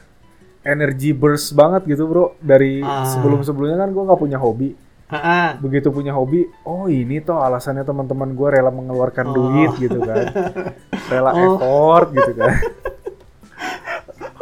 Energy 0.61 1.09
burst 1.09 1.55
banget 1.55 1.87
gitu, 1.87 2.05
Bro. 2.05 2.35
Dari 2.37 2.83
Ah. 2.83 3.07
sebelum-sebelumnya 3.07 3.79
kan 3.79 3.89
gua 3.89 4.03
nggak 4.11 4.19
punya 4.19 4.37
hobi. 4.37 4.75
Ha, 5.09 5.57
Begitu 5.57 5.89
punya 5.89 6.13
hobi, 6.13 6.45
oh 6.61 6.85
ini 6.85 7.17
toh 7.17 7.41
alasannya 7.41 7.81
teman-teman 7.81 8.37
gua 8.37 8.53
rela 8.53 8.69
mengeluarkan 8.69 9.25
Oh. 9.25 9.33
duit 9.33 9.71
gitu 9.79 10.03
kan. 10.03 10.29
Rela 11.09 11.31
Oh. 11.33 11.57
effort 11.57 12.13
gitu 12.13 12.31
kan. 12.35 12.53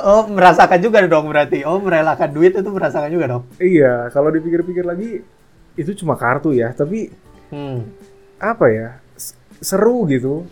Oh, 0.07 0.23
merasakan 0.23 0.79
juga 0.79 1.03
dong 1.03 1.27
berarti. 1.27 1.67
Oh, 1.67 1.77
merelakan 1.77 2.31
duit 2.31 2.55
itu 2.55 2.69
merasakan 2.71 3.11
juga 3.11 3.25
dong. 3.27 3.43
iya, 3.59 4.07
kalau 4.09 4.31
dipikir-pikir 4.31 4.87
lagi 4.87 5.19
itu 5.75 5.91
cuma 5.93 6.15
kartu 6.15 6.55
ya, 6.55 6.71
tapi 6.71 7.11
Hmm. 7.47 7.83
apa 8.39 8.65
ya? 8.67 8.89
Seru 9.59 10.07
gitu. 10.07 10.47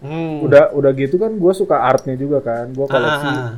Hmm. 0.00 0.44
Udah 0.44 0.72
udah 0.72 0.92
gitu 0.92 1.16
kan 1.16 1.32
gua 1.34 1.52
suka 1.52 1.80
artnya 1.80 2.16
juga 2.16 2.40
kan. 2.40 2.68
Gua 2.72 2.84
koleksi 2.84 3.26
Ah, 3.26 3.36
ah, 3.40 3.52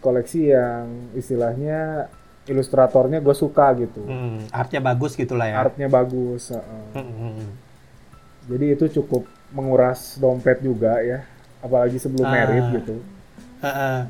koleksi 0.00 0.40
yang 0.50 0.84
istilahnya 1.12 2.12
ilustratornya 2.44 3.24
gue 3.24 3.32
suka 3.32 3.72
gitu. 3.74 4.04
Hmm, 4.04 4.44
artnya 4.52 4.76
bagus 4.78 5.16
gitulah 5.16 5.48
ya. 5.48 5.56
Artnya 5.56 5.88
bagus. 5.88 6.52
heeh. 6.52 6.84
Hmm. 6.92 7.48
Jadi 8.44 8.66
itu 8.70 9.00
cukup 9.00 9.24
menguras 9.48 10.20
dompet 10.20 10.60
juga 10.60 11.00
ya, 11.00 11.24
apalagi 11.58 11.96
sebelum 11.96 12.28
Ah. 12.28 12.32
merit 12.34 12.64
gitu. 12.74 13.00
Ha. 13.64 14.04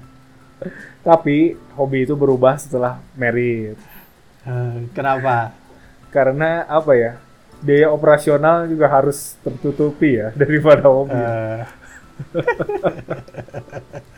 Tapi 1.05 1.57
hobi 1.77 1.99
itu 2.09 2.15
berubah 2.17 2.57
setelah 2.57 3.01
merit. 3.17 3.77
Eh, 4.45 4.79
Kenapa? 4.93 5.53
Karena 6.13 6.65
apa 6.69 6.93
ya? 6.95 7.13
Biaya 7.65 7.89
operasional 7.89 8.69
juga 8.69 8.87
harus 8.93 9.37
tertutupi 9.41 10.21
ya 10.21 10.33
daripada 10.41 10.87
hobi. 10.89 11.17
Eh. 11.17 11.63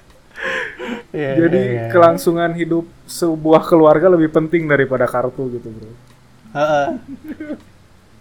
Iya, 1.17 1.49
Jadi 1.49 1.57
iya, 1.57 1.73
iya. 1.73 1.89
kelangsungan 1.89 2.53
hidup 2.53 2.85
sebuah 3.09 3.65
keluarga 3.65 4.13
lebih 4.13 4.29
penting 4.29 4.69
daripada 4.69 5.09
kartu 5.09 5.49
gitu, 5.49 5.73
Bro. 5.73 5.89
Heeh. 6.53 6.87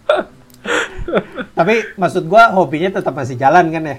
Tapi 1.58 1.74
maksud 1.94 2.24
gua 2.24 2.50
hobinya 2.56 2.88
tetap 2.96 3.12
masih 3.12 3.36
jalan 3.36 3.68
kan 3.68 3.84
ya? 3.84 3.98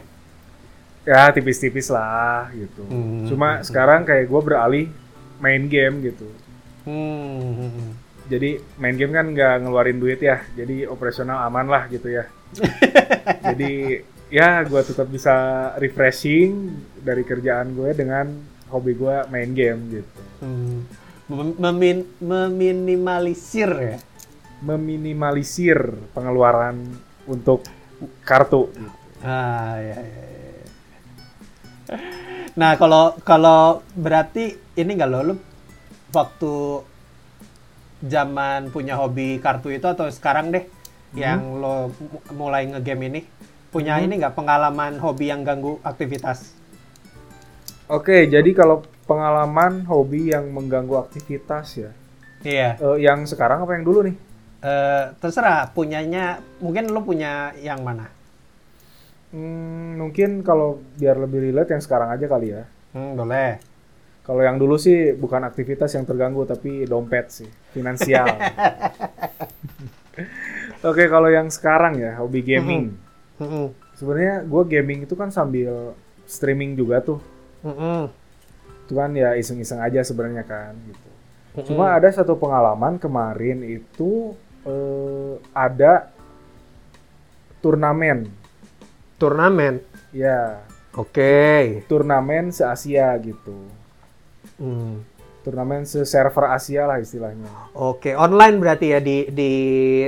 Ya 1.08 1.32
tipis-tipis 1.32 1.88
lah 1.88 2.52
gitu. 2.52 2.84
Hmm. 2.84 3.24
Cuma 3.32 3.64
sekarang 3.64 4.04
kayak 4.04 4.28
gue 4.28 4.42
beralih 4.44 4.86
main 5.40 5.64
game 5.72 6.04
gitu. 6.04 6.28
Hmm. 6.84 7.96
Jadi 8.28 8.60
main 8.76 9.00
game 9.00 9.16
kan 9.16 9.32
nggak 9.32 9.64
ngeluarin 9.64 10.04
duit 10.04 10.20
ya, 10.20 10.44
jadi 10.52 10.84
operasional 10.92 11.48
aman 11.48 11.64
lah 11.72 11.88
gitu 11.88 12.12
ya. 12.12 12.28
jadi 13.56 14.04
ya 14.28 14.68
gue 14.68 14.82
tetap 14.84 15.08
bisa 15.08 15.36
refreshing 15.80 16.76
dari 17.00 17.24
kerjaan 17.24 17.72
gue 17.72 17.96
dengan 17.96 18.28
hobi 18.68 19.00
gue 19.00 19.16
main 19.32 19.52
game 19.56 19.80
gitu. 20.04 20.20
Hmm. 20.44 20.84
Mem- 21.28 21.56
memin- 21.56 22.12
meminimalisir 22.20 23.72
ya. 23.72 23.98
Meminimalisir 24.60 25.80
pengeluaran 26.12 26.84
untuk 27.24 27.64
kartu. 28.28 28.72
gitu. 28.76 28.92
Ah, 29.24 29.80
ya, 29.80 29.98
ya, 29.98 30.26
ya. 30.36 30.37
Nah, 32.58 32.74
kalau 32.76 33.14
kalau 33.22 33.86
berarti 33.94 34.58
ini 34.76 34.92
nggak 34.98 35.10
lo, 35.10 35.20
lu 35.22 35.36
waktu 36.12 36.54
zaman 38.04 38.70
punya 38.70 38.98
hobi 38.98 39.42
kartu 39.42 39.74
itu 39.74 39.86
atau 39.90 40.06
sekarang 40.10 40.54
deh 40.54 40.66
yang 41.18 41.58
lo 41.58 41.90
mu- 41.98 42.26
mulai 42.36 42.70
ngegame 42.70 43.10
ini 43.10 43.22
punya 43.74 43.98
ini 44.02 44.22
nggak 44.22 44.38
pengalaman 44.38 45.02
hobi 45.02 45.30
yang 45.30 45.42
ganggu 45.46 45.80
aktivitas? 45.82 46.54
Oke, 47.88 48.28
jadi 48.28 48.52
kalau 48.52 48.84
pengalaman 49.08 49.88
hobi 49.88 50.36
yang 50.36 50.52
mengganggu 50.52 51.00
aktivitas 51.00 51.68
ya, 51.80 51.92
Iya. 52.44 52.70
Eh, 52.78 52.98
yang 53.08 53.24
sekarang 53.24 53.64
apa 53.64 53.80
yang 53.80 53.86
dulu 53.88 54.04
nih? 54.06 54.16
Eh, 54.62 55.04
terserah 55.22 55.72
punyanya 55.72 56.44
mungkin 56.60 56.92
lo 56.92 57.02
punya 57.02 57.56
yang 57.64 57.82
mana? 57.82 58.12
Hmm, 59.38 60.02
mungkin 60.02 60.42
kalau 60.42 60.82
biar 60.98 61.22
lebih 61.22 61.54
relate 61.54 61.78
yang 61.78 61.84
sekarang 61.86 62.10
aja 62.10 62.26
kali 62.26 62.58
ya. 62.58 62.66
Hmm, 62.98 63.14
boleh. 63.14 63.62
Kalau 64.26 64.42
yang 64.42 64.58
dulu 64.58 64.82
sih 64.82 65.14
bukan 65.14 65.46
aktivitas 65.46 65.94
yang 65.94 66.10
terganggu 66.10 66.42
tapi 66.50 66.90
dompet 66.90 67.30
sih, 67.30 67.50
finansial. 67.70 68.26
Oke, 70.90 71.06
kalau 71.06 71.30
yang 71.30 71.54
sekarang 71.54 72.02
ya 72.02 72.18
hobi 72.18 72.42
gaming. 72.42 72.98
Mm-mm. 73.38 73.70
Sebenarnya 73.94 74.42
gue 74.42 74.64
gaming 74.66 75.06
itu 75.06 75.14
kan 75.14 75.30
sambil 75.30 75.94
streaming 76.26 76.74
juga 76.74 77.00
tuh. 77.00 77.22
Mm-mm. 77.62 78.10
Itu 78.90 78.94
kan 78.98 79.14
ya 79.14 79.38
iseng-iseng 79.38 79.80
aja 79.80 80.02
sebenarnya 80.02 80.44
kan 80.50 80.74
gitu. 80.90 81.10
Mm-mm. 81.62 81.68
Cuma 81.70 81.94
ada 81.94 82.10
satu 82.10 82.34
pengalaman 82.34 82.98
kemarin 82.98 83.62
itu 83.62 84.34
eh, 84.66 85.34
ada 85.54 86.10
turnamen. 87.62 88.28
Turnamen. 89.18 89.82
Ya, 90.14 90.62
Oke. 90.98 91.84
turnamen 91.86 92.50
se-Asia 92.54 93.14
gitu. 93.22 93.70
Hmm. 94.58 95.06
Turnamen 95.46 95.86
se-server 95.88 96.52
Asia 96.52 96.90
lah 96.90 96.98
istilahnya. 97.00 97.48
Oke, 97.78 98.18
online 98.18 98.58
berarti 98.60 98.92
ya 98.92 99.00
di 99.00 99.30
di 99.32 99.52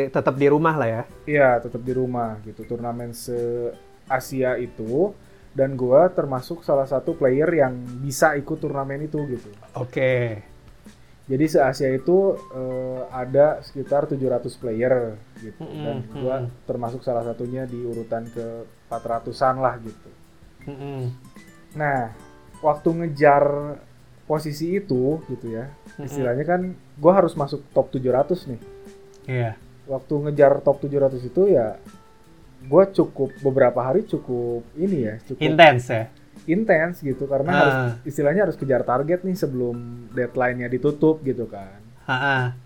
tetap 0.09 0.35
di 0.35 0.47
rumah 0.49 0.75
lah 0.75 0.89
ya. 0.89 1.01
Iya, 1.29 1.49
tetap 1.63 1.81
di 1.85 1.93
rumah 1.95 2.41
gitu. 2.43 2.65
Turnamen 2.67 3.15
se-Asia 3.15 4.59
itu 4.59 5.13
dan 5.55 5.79
gua 5.79 6.11
termasuk 6.11 6.61
salah 6.61 6.85
satu 6.85 7.15
player 7.15 7.47
yang 7.55 7.73
bisa 8.03 8.35
ikut 8.35 8.57
turnamen 8.59 9.07
itu 9.07 9.23
gitu. 9.31 9.49
Oke. 9.79 10.43
Jadi 11.29 11.45
se-Asia 11.45 11.93
itu 11.93 12.35
eh, 12.57 13.01
ada 13.13 13.61
sekitar 13.61 14.09
700 14.09 14.49
player 14.57 15.13
gitu 15.39 15.61
Mm-mm, 15.61 15.83
dan 15.85 15.97
gua 16.19 16.35
termasuk 16.65 17.05
salah 17.05 17.21
satunya 17.21 17.69
di 17.69 17.79
urutan 17.85 18.25
ke 18.27 18.65
400-an 18.89 19.55
lah 19.57 19.77
gitu. 19.79 20.09
Mm-mm. 20.65 21.13
Nah, 21.73 22.11
waktu 22.59 22.89
ngejar 22.91 23.45
posisi 24.25 24.75
itu 24.75 25.21
gitu 25.25 25.47
ya. 25.47 25.69
Istilahnya 25.97 26.43
kan 26.43 26.61
gua 26.95 27.21
harus 27.21 27.33
masuk 27.33 27.63
top 27.71 27.89
700 27.89 28.49
nih. 28.49 28.61
Iya. 29.25 29.51
Waktu 29.85 30.13
ngejar 30.25 30.61
top 30.61 30.81
700 30.81 31.21
itu 31.23 31.41
ya 31.49 31.77
gua 32.65 32.85
cukup 32.85 33.31
beberapa 33.39 33.79
hari 33.79 34.03
cukup 34.03 34.67
ini 34.75 35.07
ya, 35.07 35.15
cukup 35.23 35.41
Intens 35.41 35.85
ya. 35.87 36.05
intens 36.45 36.99
gitu 36.99 37.23
karena 37.23 37.51
Ah. 37.51 37.57
harus 37.59 37.75
istilahnya 38.05 38.49
harus 38.49 38.57
kejar 38.57 38.81
target 38.81 39.21
nih 39.21 39.35
sebelum 39.35 39.75
deadline-nya 40.11 40.65
ditutup 40.67 41.21
gitu 41.21 41.45
kan. 41.45 41.77
Ha-ha. 42.05 42.57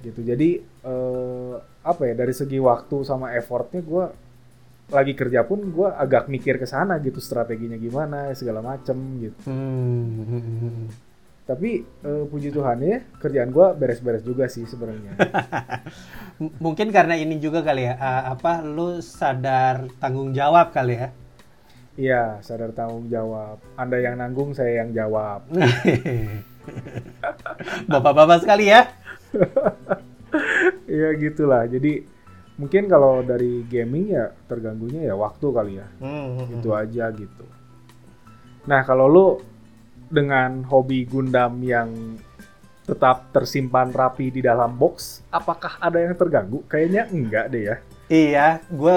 Gitu. 0.00 0.22
Jadi 0.22 0.48
eh, 0.62 1.54
apa 1.82 2.02
ya 2.04 2.14
dari 2.14 2.30
segi 2.30 2.58
waktu 2.58 3.02
sama 3.02 3.34
effortnya 3.34 3.82
gua 3.82 4.10
lagi 4.92 5.16
kerja 5.16 5.48
pun 5.48 5.72
gua 5.72 5.96
agak 5.96 6.28
mikir 6.28 6.60
ke 6.60 6.68
sana 6.68 7.00
gitu 7.00 7.18
strateginya 7.18 7.80
gimana 7.80 8.36
segala 8.36 8.60
macem 8.60 8.96
gitu. 9.24 9.38
Hmm. 9.48 10.92
Tapi 11.42 11.82
eh, 11.82 12.24
puji 12.28 12.54
Tuhan 12.54 12.78
ya 12.84 13.00
kerjaan 13.18 13.50
gua 13.50 13.72
beres-beres 13.72 14.22
juga 14.22 14.46
sih 14.46 14.68
sebenarnya. 14.68 15.16
Mungkin 16.64 16.92
karena 16.92 17.16
ini 17.16 17.40
juga 17.40 17.64
kali 17.64 17.88
ya, 17.88 17.96
eh, 17.96 18.22
apa 18.36 18.60
lu 18.62 19.00
sadar 19.00 19.88
tanggung 19.98 20.36
jawab 20.36 20.70
kali 20.70 21.00
ya. 21.00 21.08
Iya, 21.92 22.40
sadar 22.40 22.72
tanggung 22.72 23.12
jawab. 23.12 23.60
Anda 23.76 24.00
yang 24.00 24.16
nanggung, 24.16 24.56
saya 24.56 24.80
yang 24.80 24.96
jawab. 24.96 25.44
Bapak-bapak 27.90 28.38
sekali 28.44 28.72
ya. 28.72 28.88
Iya 30.88 31.12
gitulah. 31.20 31.68
Jadi 31.68 32.08
mungkin 32.60 32.84
kalau 32.88 33.24
dari 33.24 33.64
gaming 33.64 34.12
ya 34.12 34.32
terganggunya 34.48 35.08
ya 35.08 35.14
waktu 35.16 35.46
kali 35.48 35.72
ya. 35.80 35.88
Hmm. 36.00 36.60
Itu 36.60 36.76
aja 36.76 37.08
gitu. 37.12 37.44
Nah, 38.68 38.86
kalau 38.86 39.06
lu 39.10 39.26
dengan 40.12 40.62
hobi 40.68 41.08
Gundam 41.08 41.58
yang 41.64 42.20
tetap 42.82 43.30
tersimpan 43.32 43.94
rapi 43.94 44.28
di 44.28 44.40
dalam 44.44 44.76
box, 44.76 45.22
apakah 45.32 45.78
ada 45.80 46.02
yang 46.02 46.14
terganggu? 46.18 46.62
Kayaknya 46.68 47.02
enggak 47.08 47.46
deh 47.50 47.62
ya. 47.64 47.76
Iya, 48.12 48.46
gue 48.68 48.96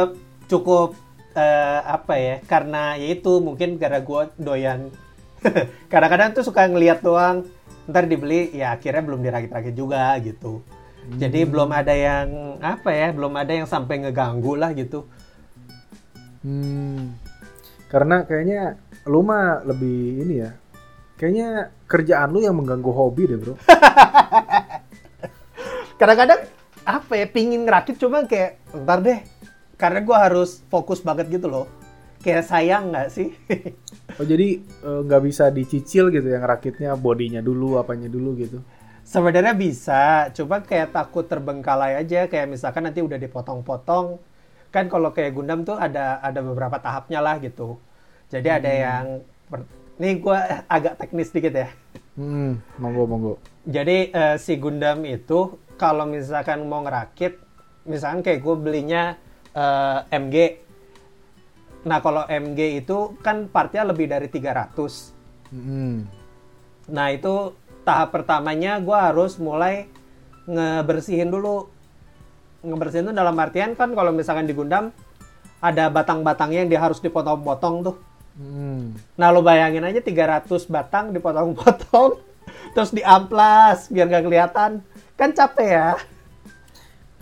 cukup 0.51 0.97
eh, 1.37 1.79
apa 1.85 2.13
ya? 2.17 2.35
Karena 2.43 2.99
ya 2.99 3.15
itu 3.15 3.39
mungkin 3.39 3.79
karena 3.79 4.03
gue 4.03 4.21
doyan. 4.35 4.91
Kadang-kadang 5.91 6.35
tuh 6.35 6.43
suka 6.43 6.65
ngeliat 6.65 7.05
doang, 7.05 7.45
ntar 7.85 8.09
dibeli, 8.09 8.51
ya 8.51 8.73
akhirnya 8.75 9.05
belum 9.05 9.21
dirakit-rakit 9.21 9.73
juga 9.77 10.17
gitu. 10.19 10.65
Jadi 11.05 11.45
belum 11.45 11.69
ada 11.69 11.93
yang 11.93 12.57
apa 12.59 12.89
ya? 12.89 13.13
Belum 13.13 13.33
ada 13.37 13.53
yang 13.53 13.69
sampai 13.69 14.01
ngeganggu 14.01 14.57
lah 14.57 14.73
gitu. 14.73 15.05
Hmm. 16.41 17.13
Karena 17.89 18.25
kayaknya 18.25 18.81
lu 19.05 19.21
mah 19.21 19.61
lebih 19.61 20.25
ini 20.25 20.35
ya. 20.41 20.51
Kayaknya 21.15 21.71
kerjaan 21.87 22.29
lu 22.33 22.43
yang 22.43 22.57
mengganggu 22.57 22.91
hobi 22.91 23.23
deh, 23.29 23.39
Bro. 23.39 23.55
Kadang-kadang 26.01 26.41
apa 26.85 27.13
ya 27.17 27.25
pingin 27.25 27.65
ngerakit 27.65 27.97
cuma 27.97 28.25
kayak 28.29 28.61
ntar 28.85 29.01
deh 29.01 29.17
karena 29.73 30.05
gue 30.05 30.13
harus 30.13 30.61
fokus 30.69 31.01
banget 31.01 31.33
gitu 31.33 31.49
loh 31.49 31.65
kayak 32.21 32.45
sayang 32.45 32.93
nggak 32.93 33.09
sih 33.09 33.33
Oh 34.15 34.23
jadi 34.23 34.63
eh, 34.63 34.99
nggak 35.03 35.21
bisa 35.27 35.51
dicicil 35.51 36.07
gitu 36.07 36.31
yang 36.31 36.45
rakitnya 36.47 36.95
bodinya 36.95 37.43
dulu 37.43 37.75
apanya 37.75 38.07
dulu 38.07 38.37
gitu. 38.39 38.63
Sebenarnya 39.05 39.53
bisa 39.53 40.33
cuma 40.33 40.59
kayak 40.65 40.91
takut 40.91 41.29
terbengkalai 41.29 42.01
aja 42.01 42.25
kayak 42.25 42.49
misalkan 42.49 42.89
nanti 42.89 43.05
udah 43.05 43.21
dipotong-potong 43.21 44.17
kan 44.73 44.89
kalau 44.89 45.13
kayak 45.13 45.37
Gundam 45.37 45.63
tuh 45.63 45.77
ada 45.77 46.19
ada 46.19 46.41
beberapa 46.41 46.81
tahapnya 46.81 47.21
lah 47.21 47.37
gitu 47.39 47.77
jadi 48.33 48.59
ada 48.59 48.71
yang 48.73 49.05
nih 50.01 50.19
gue 50.19 50.37
agak 50.67 50.99
teknis 50.99 51.31
dikit 51.31 51.53
ya 51.53 51.69
Hmm, 52.15 52.63
monggo 52.79 53.03
monggo. 53.03 53.33
Jadi 53.67 54.15
eh, 54.15 54.35
si 54.39 54.55
Gundam 54.55 55.03
itu 55.03 55.59
kalau 55.75 56.07
misalkan 56.07 56.63
mau 56.63 56.79
ngerakit, 56.79 57.35
misalkan 57.83 58.23
kayak 58.23 58.39
gue 58.39 58.55
belinya 58.55 59.19
eh, 59.51 59.99
MG. 60.15 60.35
Nah 61.83 61.99
kalau 61.99 62.23
MG 62.23 62.81
itu 62.81 63.19
kan 63.19 63.51
partnya 63.51 63.83
lebih 63.83 64.07
dari 64.07 64.31
300. 64.31 65.51
Hmm. 65.51 66.07
Nah 66.87 67.07
itu 67.11 67.51
tahap 67.85 68.09
pertamanya 68.11 68.81
gue 68.81 68.97
harus 68.97 69.37
mulai 69.37 69.85
ngebersihin 70.49 71.29
dulu. 71.29 71.69
Ngebersihin 72.65 73.07
itu 73.07 73.13
dalam 73.13 73.37
artian 73.37 73.77
kan 73.77 73.93
kalau 73.93 74.09
misalkan 74.09 74.49
di 74.49 74.57
Gundam 74.57 74.89
ada 75.61 75.87
batang-batangnya 75.93 76.65
yang 76.65 76.69
dia 76.73 76.81
harus 76.81 76.97
dipotong-potong 76.97 77.75
tuh. 77.85 77.95
Hmm. 78.35 78.97
Nah 79.15 79.29
lo 79.31 79.45
bayangin 79.45 79.85
aja 79.85 80.01
300 80.01 80.49
batang 80.67 81.15
dipotong-potong 81.15 82.19
terus 82.75 82.91
diamplas 82.91 83.93
biar 83.93 84.09
gak 84.09 84.25
kelihatan. 84.25 84.71
Kan 85.15 85.31
capek 85.31 85.69
ya. 85.69 85.89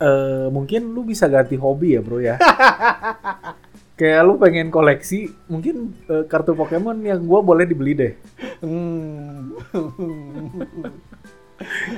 Eh, 0.00 0.46
mungkin 0.50 0.90
lu 0.90 1.06
bisa 1.06 1.30
ganti 1.30 1.54
hobi 1.54 1.94
ya 1.94 2.00
bro 2.02 2.18
ya. 2.18 2.36
Kayak 3.94 4.20
lu 4.26 4.34
pengen 4.42 4.74
koleksi, 4.74 5.30
mungkin 5.46 5.94
eh, 6.10 6.26
kartu 6.26 6.50
Pokemon 6.58 6.98
yang 7.06 7.22
gua 7.22 7.46
boleh 7.46 7.62
dibeli 7.62 7.94
deh. 7.94 8.12
Hmm. 8.58 9.54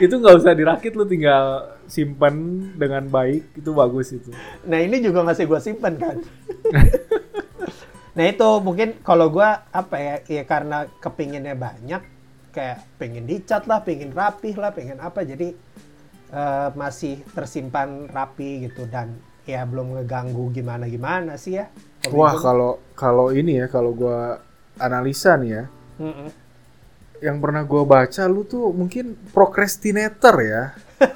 itu 0.05 0.13
nggak 0.13 0.37
usah 0.37 0.53
dirakit, 0.53 0.93
lu 0.93 1.09
tinggal 1.09 1.77
simpan 1.89 2.69
dengan 2.77 3.09
baik, 3.09 3.57
itu 3.57 3.71
bagus 3.73 4.13
itu. 4.13 4.29
Nah 4.69 4.79
ini 4.83 5.01
juga 5.01 5.25
masih 5.25 5.49
gue 5.49 5.61
simpen 5.63 5.97
kan. 5.97 6.21
nah 8.17 8.25
itu 8.29 8.49
mungkin 8.61 9.01
kalau 9.01 9.33
gue 9.33 9.49
apa 9.73 9.97
ya, 9.97 10.15
ya 10.25 10.45
karena 10.45 10.85
kepinginnya 11.01 11.57
banyak, 11.57 12.03
kayak 12.53 12.85
pengen 13.01 13.25
dicat 13.25 13.65
lah, 13.65 13.81
pengen 13.81 14.13
rapih 14.13 14.57
lah, 14.61 14.73
pengen 14.73 15.01
apa, 15.01 15.25
jadi 15.25 15.57
eh, 16.33 16.69
masih 16.77 17.25
tersimpan 17.33 18.13
rapi 18.13 18.69
gitu 18.69 18.85
dan 18.89 19.17
ya 19.47 19.63
belum 19.65 19.87
ngeganggu 19.97 20.51
gimana 20.53 20.85
gimana 20.91 21.39
sih 21.39 21.59
ya. 21.63 21.67
hobi 22.05 22.19
Wah 22.19 22.35
gua. 22.35 22.43
kalau 22.45 22.71
kalau 22.99 23.27
ini 23.35 23.63
ya, 23.63 23.67
kalau 23.71 23.91
gua 23.95 24.43
analisa 24.79 25.35
nih 25.39 25.51
ya, 25.59 25.65
Mm-mm. 26.03 26.29
yang 27.23 27.37
pernah 27.43 27.63
gua 27.67 27.83
baca 27.87 28.23
lu 28.29 28.43
tuh 28.47 28.71
mungkin 28.75 29.17
procrastinator 29.35 30.35
ya. 30.43 30.63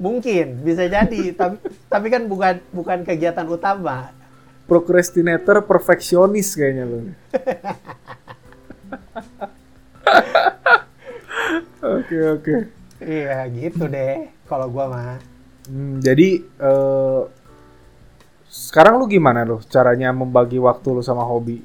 Mungkin 0.00 0.64
bisa 0.64 0.88
jadi, 0.88 1.22
tapi 1.40 1.60
tapi 1.92 2.06
kan 2.08 2.24
bukan 2.24 2.56
bukan 2.72 2.98
kegiatan 3.04 3.44
utama. 3.44 4.08
Procrastinator 4.64 5.60
perfeksionis 5.66 6.56
kayaknya 6.56 6.84
lu. 6.88 6.98
Oke 11.80 12.16
oke. 12.36 12.56
Iya 13.00 13.48
gitu 13.56 13.88
deh, 13.88 14.28
kalau 14.48 14.68
gua 14.68 14.84
mah. 14.92 15.16
Hmm, 15.66 16.00
jadi 16.00 16.40
eh, 16.40 17.22
sekarang 18.50 18.98
lu 18.98 19.06
gimana 19.06 19.44
lu 19.44 19.60
caranya 19.66 20.10
membagi 20.10 20.58
waktu 20.58 20.88
lu 20.90 21.02
sama 21.02 21.22
hobi? 21.22 21.62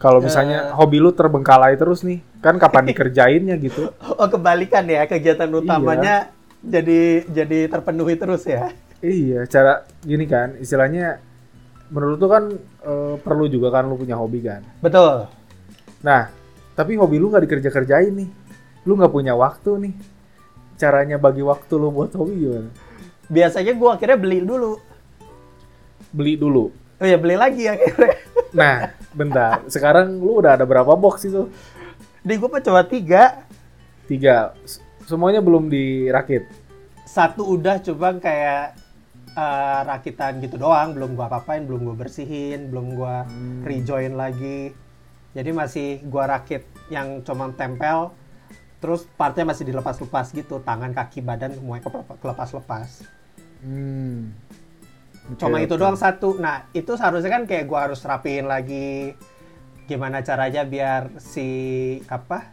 Kalau 0.00 0.18
misalnya 0.18 0.72
Eh. 0.72 0.74
hobi 0.74 0.96
lu 0.96 1.12
terbengkalai 1.12 1.76
terus 1.76 2.00
nih, 2.00 2.24
kan 2.40 2.56
kapan 2.56 2.84
dikerjainnya 2.90 3.56
gitu? 3.56 3.92
Oh 4.16 4.28
kebalikan 4.28 4.84
ya 4.84 5.04
kegiatan 5.04 5.50
utamanya 5.50 6.32
jadi 6.60 7.24
jadi 7.26 7.68
terpenuhi 7.68 8.16
terus 8.16 8.44
ya. 8.44 8.72
Iya, 9.00 9.48
cara 9.48 9.84
gini 10.00 10.28
kan, 10.28 10.56
istilahnya 10.56 11.20
menurut 11.88 12.20
lu 12.20 12.28
kan 12.28 12.44
eh, 12.84 13.14
perlu 13.18 13.48
juga 13.48 13.72
kan 13.72 13.88
lu 13.88 13.96
punya 13.96 14.16
hobi 14.16 14.40
kan. 14.40 14.60
Betul. 14.80 15.24
Nah, 16.00 16.32
tapi 16.72 16.96
hobi 16.96 17.16
lu 17.16 17.28
nggak 17.28 17.44
dikerja-kerjain 17.44 18.12
nih, 18.12 18.28
lu 18.84 18.96
nggak 18.96 19.12
punya 19.12 19.36
waktu 19.36 19.88
nih. 19.88 19.94
Caranya 20.76 21.20
bagi 21.20 21.44
waktu 21.44 21.76
lu 21.76 21.92
buat 21.92 22.12
hobi 22.16 22.34
gimana? 22.40 22.70
Biasanya 23.30 23.72
gua 23.78 23.94
akhirnya 23.94 24.18
beli 24.18 24.42
dulu. 24.42 24.74
Beli 26.10 26.34
dulu. 26.34 26.74
Oh 26.98 27.06
ya 27.06 27.16
beli 27.16 27.38
lagi 27.38 27.64
akhirnya. 27.64 28.18
Nah, 28.50 28.90
bentar. 29.14 29.62
Sekarang 29.70 30.18
lu 30.18 30.42
udah 30.42 30.58
ada 30.58 30.66
berapa 30.66 30.98
box 30.98 31.24
itu? 31.24 31.46
Di 32.20 32.34
gua 32.34 32.58
mah 32.58 32.60
cuma 32.60 32.82
tiga. 32.82 33.46
Tiga. 34.04 34.58
Semuanya 35.06 35.38
belum 35.38 35.70
dirakit. 35.70 36.50
Satu 37.06 37.46
udah 37.46 37.78
coba 37.78 38.18
kayak 38.18 38.74
eh, 39.30 39.80
rakitan 39.86 40.42
gitu 40.42 40.58
doang, 40.58 40.90
belum 40.90 41.14
gua 41.14 41.30
apa-apain, 41.30 41.62
belum 41.62 41.86
gua 41.86 41.96
bersihin, 41.96 42.66
belum 42.68 42.98
gua 42.98 43.22
Hmm. 43.24 43.62
rejoin 43.62 44.18
lagi. 44.18 44.74
Jadi 45.30 45.50
masih 45.54 45.88
gua 46.10 46.26
rakit 46.26 46.66
yang 46.90 47.22
cuma 47.22 47.54
tempel. 47.54 48.10
Terus 48.82 49.06
partnya 49.14 49.46
masih 49.46 49.62
dilepas-lepas 49.62 50.34
gitu, 50.34 50.58
tangan, 50.58 50.90
kaki, 50.90 51.22
badan 51.22 51.54
semuanya 51.54 51.86
kelepas- 51.86 52.18
kelepas-lepas. 52.18 52.88
Hmm. 53.60 54.32
Cuma 55.38 55.62
itu 55.62 55.74
oke. 55.76 55.80
doang 55.80 55.94
satu. 55.94 56.36
Nah, 56.40 56.66
itu 56.74 56.96
seharusnya 56.98 57.30
kan 57.30 57.44
kayak 57.46 57.68
gua 57.70 57.86
harus 57.86 58.02
rapiin 58.02 58.50
lagi 58.50 59.14
gimana 59.86 60.22
caranya 60.22 60.62
biar 60.62 61.10
si 61.18 61.48
apa 62.06 62.46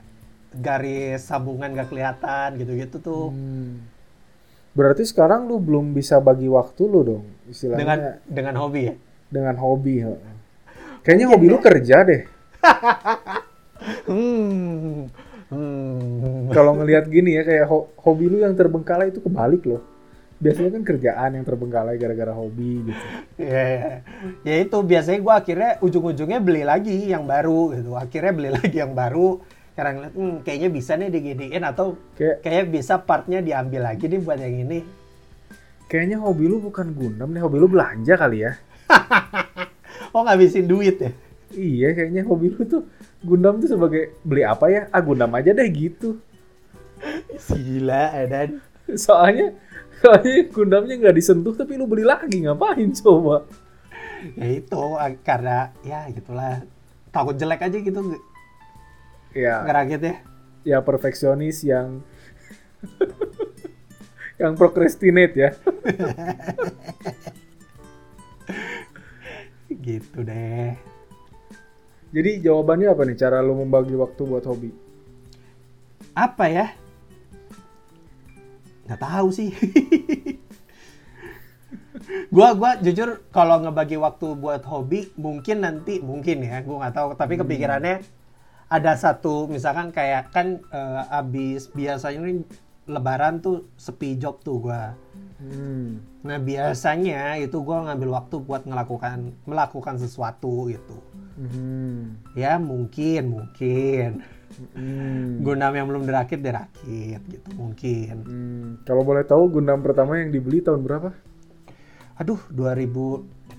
garis 0.58 1.22
sambungan 1.22 1.74
gak 1.74 1.89
kelihatan 1.89 2.58
gitu-gitu 2.58 2.98
tuh. 2.98 3.30
Hmm. 3.30 3.82
Berarti 4.78 5.06
sekarang 5.06 5.50
lu 5.50 5.58
belum 5.58 5.93
bisa 5.93 6.22
bagi 6.22 6.46
waktu 6.46 6.82
lu 6.86 7.02
dong, 7.02 7.26
Dengan 7.26 7.50
istilahnya 7.50 8.12
dengan 8.30 8.56
hobi 8.62 8.82
ya. 8.86 8.96
dengan, 9.28 9.56
hobi. 9.58 9.96
heeh. 10.06 10.34
Kayaknya 11.02 11.28
hobi 11.34 11.46
lu 11.50 11.58
kerja 11.58 11.98
deh. 12.06 12.22
Hmm. 14.08 15.08
Hmm. 15.48 16.52
Kalau 16.52 16.76
ngelihat 16.76 17.08
gini 17.08 17.39
ya, 17.39 17.43
kayak 17.48 17.65
ho- 17.72 17.88
hobi 18.04 18.28
lu 18.28 18.43
yang 18.43 18.52
terbengkalai 18.58 19.13
itu 19.15 19.24
kebalik 19.24 19.63
loh. 19.63 19.80
Biasanya 20.38 20.69
kan 20.78 20.84
kerjaan 20.86 21.30
yang 21.34 21.45
terbengkalai 21.45 21.97
gara-gara 21.97 22.30
hobi 22.30 22.93
gitu. 22.93 23.06
Ya, 23.41 23.63
ya. 23.65 23.93
ya 24.45 24.56
itu 24.62 24.78
biasanya 24.86 25.19
gua 25.21 25.41
akhirnya 25.41 25.82
ujung-ujungnya 25.82 26.39
beli 26.41 26.62
lagi 26.62 26.93
yang 27.10 27.26
baru 27.26 27.73
gitu. 27.73 27.97
Akhirnya 27.97 28.34
beli 28.38 28.50
lagi 28.54 28.78
yang 28.78 28.93
baru. 28.93 29.41
Karena 29.78 29.91
ngeliat, 29.93 30.13
hmm, 30.17 30.36
kayaknya 30.41 30.69
bisa 30.73 30.97
nih 30.97 31.10
diginiin 31.13 31.62
atau 31.62 31.97
Kayak 32.17 32.41
kayak 32.41 32.65
bisa 32.73 32.97
partnya 32.97 33.45
diambil 33.45 33.86
lagi 33.86 34.10
nih 34.10 34.21
buat 34.21 34.41
yang 34.41 34.58
ini. 34.65 34.80
kayaknya 35.88 36.19
hobi 36.19 36.52
lu 36.52 36.60
bukan 36.60 36.91
Gundam 36.91 37.32
nih, 37.32 37.41
hobi 37.45 37.58
lu 37.62 37.69
belanja 37.69 38.13
kali 38.17 38.45
ya. 38.45 38.54
Oh 40.15 40.23
ngabisin 40.23 40.65
duit 40.65 40.97
ya? 40.97 41.12
Iya, 41.54 41.93
kayaknya 41.93 42.26
hobi 42.26 42.50
lu 42.50 42.63
tuh 42.65 42.89
Gundam 43.21 43.62
tuh 43.62 43.69
sebagai 43.69 44.17
beli 44.26 44.41
apa 44.41 44.65
ya? 44.69 44.82
Ah, 44.89 45.02
Gundam 45.04 45.30
aja 45.36 45.54
deh 45.54 45.67
gitu. 45.69 46.17
Gila, 47.54 48.17
Edan. 48.17 48.58
Soalnya 48.95 49.52
soalnya 50.00 50.47
Gundamnya 50.54 50.95
nggak 50.95 51.17
disentuh 51.17 51.58
tapi 51.58 51.76
lu 51.76 51.89
beli 51.89 52.06
lagi 52.08 52.45
ngapain 52.45 52.93
coba? 52.95 53.43
Ya 54.38 54.47
itu 54.47 54.82
ag- 54.95 55.21
karena 55.26 55.73
ya 55.84 56.08
gitulah. 56.13 56.63
Takut 57.12 57.36
jelek 57.36 57.65
aja 57.65 57.78
gitu 57.82 58.00
Ya, 59.34 59.62
ngerakit 59.65 60.02
ya. 60.02 60.15
ya 60.65 60.78
perfeksionis 60.82 61.62
yang 61.62 62.02
yang 64.41 64.54
procrastinate 64.58 65.34
ya. 65.36 65.50
Gitu 69.67 70.23
deh. 70.23 70.73
Jadi 72.15 72.39
jawabannya 72.39 72.88
apa 72.88 73.04
nih 73.04 73.17
cara 73.19 73.43
lu 73.43 73.60
membagi 73.60 73.91
waktu 73.93 74.21
buat 74.23 74.47
hobi? 74.47 74.71
Apa 76.15 76.47
ya? 76.47 76.71
Nggak 78.88 79.02
tahu 79.04 79.28
sih. 79.36 79.52
gua 82.34 82.56
gua 82.56 82.80
jujur 82.80 83.19
kalau 83.36 83.60
ngebagi 83.60 84.00
waktu 84.00 84.32
buat 84.39 84.63
hobi 84.63 85.12
mungkin 85.19 85.67
nanti 85.67 86.00
mungkin 86.00 86.39
ya 86.39 86.63
gua 86.63 86.88
nggak 86.88 86.95
tahu 86.95 87.10
tapi 87.19 87.36
kepikirannya 87.36 88.00
ada 88.71 88.93
satu 88.95 89.52
misalkan 89.52 89.91
kayak 89.91 90.32
kan 90.32 90.63
eh, 90.71 91.04
abis 91.12 91.67
biasanya 91.76 92.23
nih 92.23 92.47
lebaran 92.88 93.43
tuh 93.43 93.67
sepi 93.76 94.15
job 94.15 94.39
tuh 94.39 94.63
gua 94.63 94.95
Hmm. 95.38 96.02
Nah 96.26 96.41
biasanya 96.41 97.38
itu 97.38 97.62
gue 97.62 97.78
ngambil 97.78 98.10
waktu 98.10 98.36
buat 98.41 98.65
melakukan 98.65 99.38
melakukan 99.45 100.02
sesuatu 100.02 100.73
gitu. 100.73 100.97
Hmm. 101.38 102.17
Ya 102.34 102.58
mungkin 102.58 103.38
mungkin 103.38 104.26
Hmm. 104.73 105.43
Gundam 105.43 105.73
yang 105.75 105.88
belum 105.91 106.07
dirakit 106.07 106.39
dirakit 106.41 107.21
gitu 107.27 107.49
mungkin. 107.53 108.15
Hmm. 108.23 108.67
Kalau 108.88 109.03
boleh 109.03 109.27
tahu 109.27 109.51
Gundam 109.51 109.83
pertama 109.83 110.17
yang 110.17 110.31
dibeli 110.33 110.63
tahun 110.63 110.81
berapa? 110.81 111.13
Aduh 112.17 112.41
2018 112.49 113.57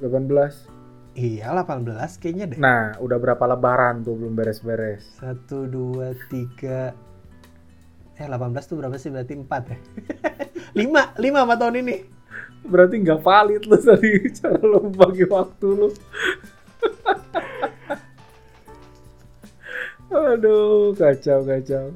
18. 0.00 0.80
Iya 1.18 1.52
18 1.52 2.22
kayaknya 2.22 2.46
deh. 2.54 2.58
Nah, 2.62 2.94
udah 3.02 3.18
berapa 3.18 3.44
lebaran 3.44 4.06
tuh 4.06 4.14
belum 4.14 4.32
beres-beres. 4.38 5.18
Satu 5.18 5.66
dua 5.66 6.14
tiga 6.30 6.94
eh 8.20 8.28
18 8.28 8.52
tuh 8.68 8.76
berapa 8.76 9.00
sih 9.00 9.08
berarti 9.08 9.32
4 9.32 9.48
ya? 9.72 9.78
5 10.86 11.18
5 11.18 11.40
sama 11.40 11.54
tahun 11.56 11.76
ini. 11.82 11.96
Berarti 12.62 12.94
nggak 13.00 13.20
valid 13.24 13.62
lu 13.66 13.76
tadi 13.80 14.10
cara 14.38 14.60
lu 14.60 14.92
bagi 14.92 15.24
waktu 15.26 15.66
lu. 15.66 15.88
Aduh, 20.20 20.92
kacau 20.92 21.40
kacau. 21.42 21.90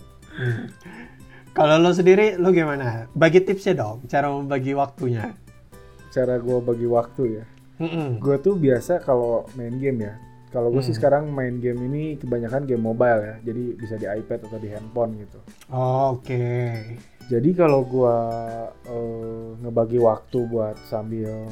Kalau 1.55 1.77
lo 1.79 1.91
sendiri 1.91 2.35
lo 2.35 2.51
gimana? 2.51 3.07
Bagi 3.13 3.39
tipsnya 3.39 3.77
dong 3.77 4.03
cara 4.07 4.27
membagi 4.27 4.75
waktunya. 4.75 5.31
Cara 6.11 6.39
gua 6.39 6.59
bagi 6.59 6.87
waktu 6.87 7.23
ya. 7.39 7.45
Gue 8.17 8.37
tuh 8.39 8.55
biasa 8.55 8.99
kalau 8.99 9.47
main 9.55 9.77
game 9.77 10.07
ya. 10.07 10.15
Kalau 10.51 10.71
gue 10.71 10.79
sih 10.81 10.95
Hmm. 10.95 10.99
sekarang 10.99 11.25
main 11.29 11.59
game 11.59 11.83
ini 11.85 12.15
kebanyakan 12.15 12.63
game 12.65 12.79
mobile 12.81 13.21
ya. 13.21 13.35
Jadi 13.43 13.63
bisa 13.75 13.95
di 13.95 14.07
iPad 14.07 14.47
atau 14.47 14.59
di 14.59 14.69
handphone 14.71 15.19
gitu. 15.19 15.39
Oke. 16.11 16.79
Jadi 17.27 17.51
kalau 17.53 17.83
gua 17.83 18.17
eh, 18.85 19.49
ngebagi 19.59 19.99
waktu 19.99 20.39
buat 20.45 20.79
sambil 20.87 21.51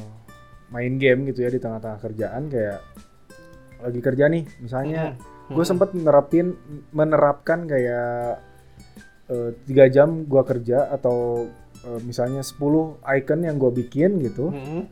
main 0.69 0.95
game 0.95 1.27
gitu 1.27 1.43
ya 1.43 1.49
di 1.49 1.59
tengah-tengah 1.59 1.99
kerjaan 1.99 2.47
kayak 2.47 2.79
lagi 3.79 3.99
kerja 3.99 4.25
nih, 4.25 4.43
misalnya 4.57 5.11
Mm-mm. 5.43 5.55
gue 5.59 5.65
sempet 5.67 5.91
menerapin 5.91 6.55
menerapkan 6.95 7.67
kayak 7.67 8.39
eh, 9.27 9.49
tiga 9.67 9.85
jam 9.91 10.23
gua 10.23 10.43
kerja 10.47 10.87
atau 10.87 11.47
eh, 11.83 11.99
misalnya 12.01 12.39
10 12.39 12.95
icon 13.03 13.43
yang 13.43 13.59
gue 13.59 13.71
bikin 13.83 14.23
gitu, 14.23 14.51
Mm-mm. 14.51 14.87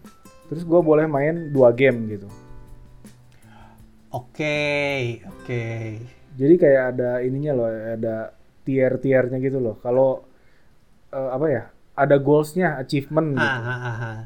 terus 0.52 0.64
gue 0.68 0.82
boleh 0.84 1.08
main 1.08 1.50
dua 1.50 1.72
game 1.72 2.12
gitu. 2.12 2.28
Oke, 4.12 4.60
oke. 5.24 5.64
Jadi 6.36 6.54
kayak 6.60 6.84
ada 6.96 7.24
ininya 7.24 7.52
loh, 7.56 7.68
ada 7.72 8.36
tier-tiernya 8.68 9.40
gitu 9.40 9.64
loh. 9.64 9.80
Kalau 9.80 10.28
eh, 11.12 11.30
apa 11.32 11.46
ya, 11.48 11.64
ada 11.96 12.16
goalsnya, 12.20 12.76
achievement 12.76 13.40
gitu. 13.40 13.48
Ah, 13.48 13.60
ah, 13.64 13.80
ah, 13.88 13.98
ah. 14.04 14.18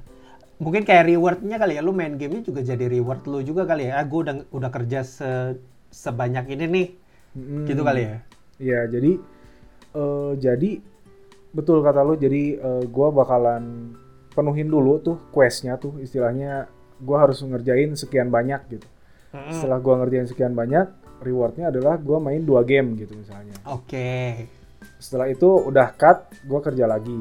Mungkin 0.57 0.88
kayak 0.88 1.05
rewardnya 1.11 1.59
kali 1.59 1.77
ya, 1.77 1.85
lu 1.85 1.91
main 1.93 2.15
gamenya 2.17 2.47
juga 2.47 2.63
jadi 2.63 2.85
reward 2.88 3.27
lu 3.29 3.45
juga 3.45 3.67
kali 3.69 3.91
ya. 3.91 4.01
Ah, 4.01 4.05
gue 4.07 4.19
udah 4.25 4.35
udah 4.49 4.69
kerja 4.73 5.05
se- 5.05 5.59
sebanyak 5.95 6.51
ini 6.51 6.65
nih, 6.67 6.88
Mm-mm. 7.39 7.63
gitu 7.63 7.81
kali 7.88 8.03
ya. 8.03 8.17
Iya, 8.60 8.79
jadi 8.91 9.12
eh, 9.95 10.31
jadi 10.36 10.71
betul 11.55 11.79
kata 11.79 12.03
lo. 12.03 12.19
Jadi 12.19 12.60
eh, 12.60 12.84
gua 12.91 13.15
bakalan 13.15 13.95
penuhin 14.36 14.67
dulu 14.67 14.99
tuh 14.99 15.15
questnya 15.31 15.79
tuh 15.79 15.95
istilahnya 16.03 16.67
gua 16.99 17.23
harus 17.23 17.39
ngerjain 17.39 17.95
sekian 17.95 18.27
banyak 18.27 18.60
gitu. 18.75 18.88
Mm-mm. 19.31 19.55
Setelah 19.55 19.79
gua 19.79 20.03
ngerjain 20.03 20.27
sekian 20.27 20.51
banyak, 20.51 20.91
rewardnya 21.23 21.71
adalah 21.71 21.95
gua 21.95 22.19
main 22.19 22.43
dua 22.43 22.67
game 22.67 22.99
gitu 22.99 23.15
misalnya. 23.15 23.55
Oke. 23.71 24.43
Setelah 24.99 25.31
itu 25.31 25.47
udah 25.47 25.95
cut, 25.95 26.27
gua 26.43 26.60
kerja 26.60 26.84
lagi. 26.88 27.19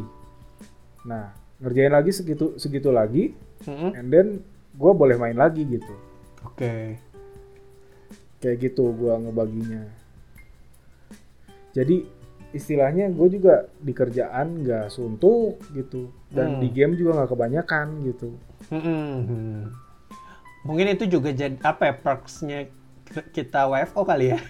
Nah, 1.07 1.31
ngerjain 1.63 1.95
lagi 1.95 2.11
segitu 2.11 2.59
segitu 2.59 2.91
lagi, 2.91 3.35
Mm-mm. 3.71 3.95
and 3.95 4.11
then 4.11 4.27
gua 4.75 4.91
boleh 4.91 5.15
main 5.15 5.39
lagi 5.39 5.63
gitu. 5.63 5.95
Oke. 6.43 6.99
Kayak 8.45 8.59
gitu 8.61 8.93
gua 8.93 9.17
ngebaginya. 9.17 9.89
Jadi 11.73 12.05
istilahnya 12.53 13.11
gue 13.11 13.29
juga 13.35 13.67
di 13.83 13.91
kerjaan 13.91 14.63
nggak 14.63 14.87
suntuk 14.87 15.59
gitu 15.75 16.07
dan 16.31 16.55
Hmm. 16.55 16.61
di 16.63 16.69
game 16.71 16.95
juga 16.95 17.19
nggak 17.19 17.31
kebanyakan 17.33 17.87
gitu. 18.07 18.31
Mm-mm. 18.71 19.75
Mungkin 20.63 20.87
itu 20.87 21.11
juga 21.11 21.35
jadi 21.35 21.59
apa 21.61 21.91
ya 21.91 21.95
perksnya 21.99 22.59
kita 23.35 23.67
WFO 23.67 24.07
kali 24.07 24.33
ya? 24.33 24.41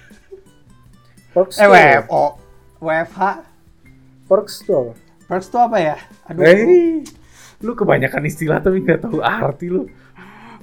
Perks 1.33 1.57
Eh 1.57 1.65
tuh, 1.65 1.73
WFO, 1.73 2.25
WFH. 2.79 3.21
perks 4.25 4.55
tuh. 4.63 4.93
Perks 5.25 5.49
itu 5.49 5.59
apa 5.59 5.79
ya? 5.81 5.97
Aduh. 6.29 6.45
Eh, 6.45 7.03
lu 7.59 7.73
kebanyakan 7.73 8.29
istilah 8.29 8.61
tapi 8.61 8.85
nggak 8.85 9.01
tahu 9.01 9.19
arti 9.19 9.73
lu. 9.73 9.89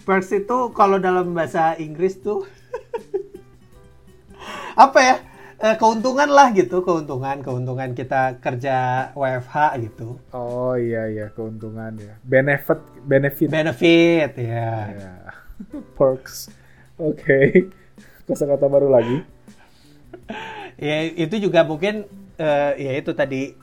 Perks 0.05 0.31
itu 0.31 0.57
kalau 0.71 0.95
dalam 0.95 1.33
bahasa 1.33 1.73
Inggris 1.75 2.21
tuh 2.21 2.45
apa 4.87 4.99
ya? 5.01 5.15
Eh, 5.61 5.77
keuntungan 5.77 6.25
lah 6.25 6.49
gitu, 6.57 6.81
keuntungan, 6.81 7.45
keuntungan 7.45 7.93
kita 7.93 8.41
kerja 8.41 9.09
WFH 9.13 9.77
gitu. 9.85 10.17
Oh 10.33 10.73
iya 10.73 11.05
iya 11.05 11.29
keuntungan 11.29 11.93
ya. 12.01 12.17
Benefit 12.25 12.81
benefit. 13.05 13.45
Benefit 13.45 14.31
ya. 14.41 14.73
Ya. 14.89 15.13
perks. 15.97 16.49
Oke. 16.97 17.69
Kosakata 18.25 18.65
baru 18.65 18.89
lagi. 18.89 19.21
Ya 20.81 21.05
itu 21.05 21.37
juga 21.37 21.61
mungkin 21.61 22.09
eh, 22.41 22.71
ya 22.81 22.91
itu 22.97 23.13
tadi 23.13 23.53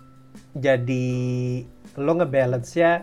jadi 0.54 1.10
lo 1.98 2.14
ngebalance 2.14 2.78
ya 2.78 3.02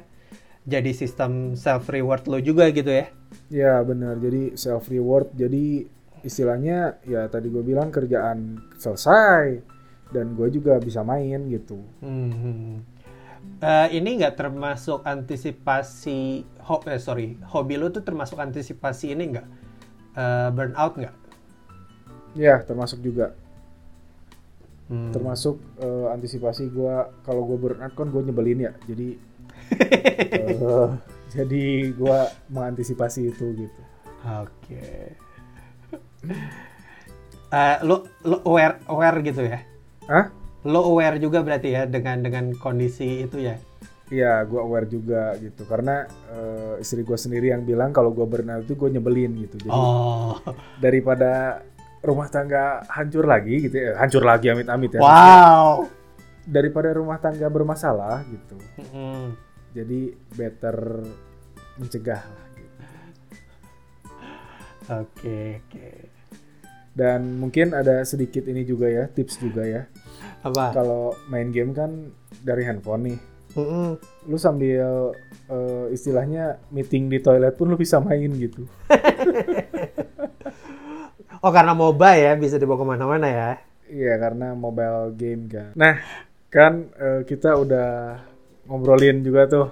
jadi 0.63 0.95
sistem 0.95 1.60
self 1.60 1.91
reward 1.91 2.32
lo 2.32 2.39
juga 2.39 2.71
gitu 2.71 2.89
ya. 2.89 3.12
Ya 3.51 3.84
benar. 3.84 4.17
Jadi 4.23 4.58
self 4.58 4.89
reward. 4.89 5.36
Jadi 5.38 5.86
istilahnya 6.25 6.97
ya 7.05 7.29
tadi 7.29 7.53
gue 7.53 7.61
bilang 7.61 7.93
kerjaan 7.93 8.57
selesai 8.81 9.61
dan 10.09 10.33
gue 10.33 10.49
juga 10.49 10.81
bisa 10.81 11.05
main 11.05 11.45
gitu. 11.47 11.77
Hmm. 12.01 12.81
Eh, 13.61 13.88
ini 13.93 14.17
nggak 14.17 14.41
termasuk 14.41 15.05
antisipasi 15.05 16.41
ho 16.65 16.81
eh, 16.89 16.97
sorry 16.97 17.38
hobi 17.53 17.77
lo 17.77 17.93
tuh 17.93 18.01
termasuk 18.01 18.41
antisipasi 18.41 19.13
ini 19.13 19.38
nggak 19.38 19.47
Eh, 20.15 20.49
burnout 20.55 20.95
nggak? 20.95 21.15
Ya 22.39 22.63
termasuk 22.63 23.03
juga. 23.03 23.35
Hmm. 24.88 25.11
Termasuk 25.11 25.59
eh, 25.83 26.07
antisipasi 26.15 26.71
gue 26.71 26.95
kalau 27.27 27.43
gue 27.43 27.57
burnout 27.59 27.91
kan 27.91 28.07
gue 28.07 28.21
nyebelin 28.23 28.71
ya. 28.71 28.73
Jadi 28.88 29.19
eh, 30.39 30.89
jadi 31.35 31.65
gue 31.91 32.17
mengantisipasi 32.47 33.35
itu 33.35 33.45
gitu. 33.59 33.81
Oke. 34.39 35.19
Eh, 37.55 37.77
lo 37.88 38.03
lo 38.25 38.41
aware 38.43 38.81
aware 38.89 39.17
gitu 39.23 39.41
ya? 39.45 39.59
Hah? 40.09 40.27
Lo 40.65 40.81
aware 40.91 41.21
juga 41.21 41.39
berarti 41.45 41.71
ya 41.71 41.85
dengan 41.85 42.19
dengan 42.25 42.51
kondisi 42.57 43.23
itu 43.23 43.38
ya? 43.39 43.55
Iya, 44.05 44.45
gue 44.45 44.59
aware 44.61 44.85
juga 44.85 45.33
gitu. 45.39 45.65
Karena 45.65 46.05
eh, 46.29 46.81
istri 46.83 47.01
gue 47.01 47.17
sendiri 47.17 47.49
yang 47.53 47.65
bilang 47.65 47.89
kalau 47.89 48.13
gue 48.13 48.25
burnout 48.25 48.65
itu 48.65 48.77
gue 48.77 48.89
nyebelin 48.93 49.33
gitu. 49.45 49.65
Jadi 49.65 49.71
Oh, 49.73 50.38
daripada 50.77 51.61
rumah 52.05 52.29
tangga 52.29 52.85
hancur 52.85 53.25
lagi 53.25 53.65
gitu 53.65 53.77
ya, 53.81 53.97
hancur 53.97 54.21
lagi 54.21 54.53
amit-amit 54.53 54.93
ya. 54.93 55.01
wow. 55.01 55.89
Daripada 56.45 56.93
rumah 56.93 57.17
tangga 57.17 57.49
bermasalah 57.49 58.21
gitu. 58.29 58.57
Mm. 58.93 59.33
Jadi 59.73 59.99
better 60.38 61.01
mencegah 61.81 62.21
lah 62.21 62.45
gitu. 62.53 62.83
Oke 65.01 65.38
oke. 65.65 65.89
Dan 66.95 67.38
mungkin 67.43 67.75
ada 67.75 68.01
sedikit 68.08 68.47
ini 68.47 68.63
juga 68.63 68.88
ya, 68.88 69.05
tips 69.12 69.43
juga 69.43 69.67
ya. 69.67 69.84
Apa? 70.47 70.71
Kalau 70.71 71.12
main 71.27 71.51
game 71.51 71.75
kan 71.75 72.15
dari 72.39 72.63
handphone 72.63 73.12
nih. 73.12 73.19
Mm-mm. 73.55 73.99
Lu 74.31 74.38
sambil 74.39 75.12
eh, 75.51 75.86
istilahnya 75.91 76.63
meeting 76.71 77.12
di 77.12 77.19
toilet 77.19 77.55
pun 77.60 77.67
lu 77.67 77.75
bisa 77.75 77.99
main 77.99 78.31
gitu. 78.36 78.63
Oh 81.45 81.53
karena 81.53 81.77
MOBA 81.77 82.12
ya 82.17 82.31
bisa 82.34 82.58
dibawa 82.58 82.81
ke 82.81 82.86
mana-mana 82.89 83.27
ya? 83.29 83.51
Iya, 83.86 84.17
karena 84.17 84.58
mobile 84.58 85.13
game 85.13 85.45
kan. 85.45 85.77
Nah, 85.77 86.01
kan 86.49 86.89
eh, 86.97 87.21
kita 87.21 87.53
udah 87.53 88.17
ngobrolin 88.65 89.21
juga 89.21 89.45
tuh 89.45 89.67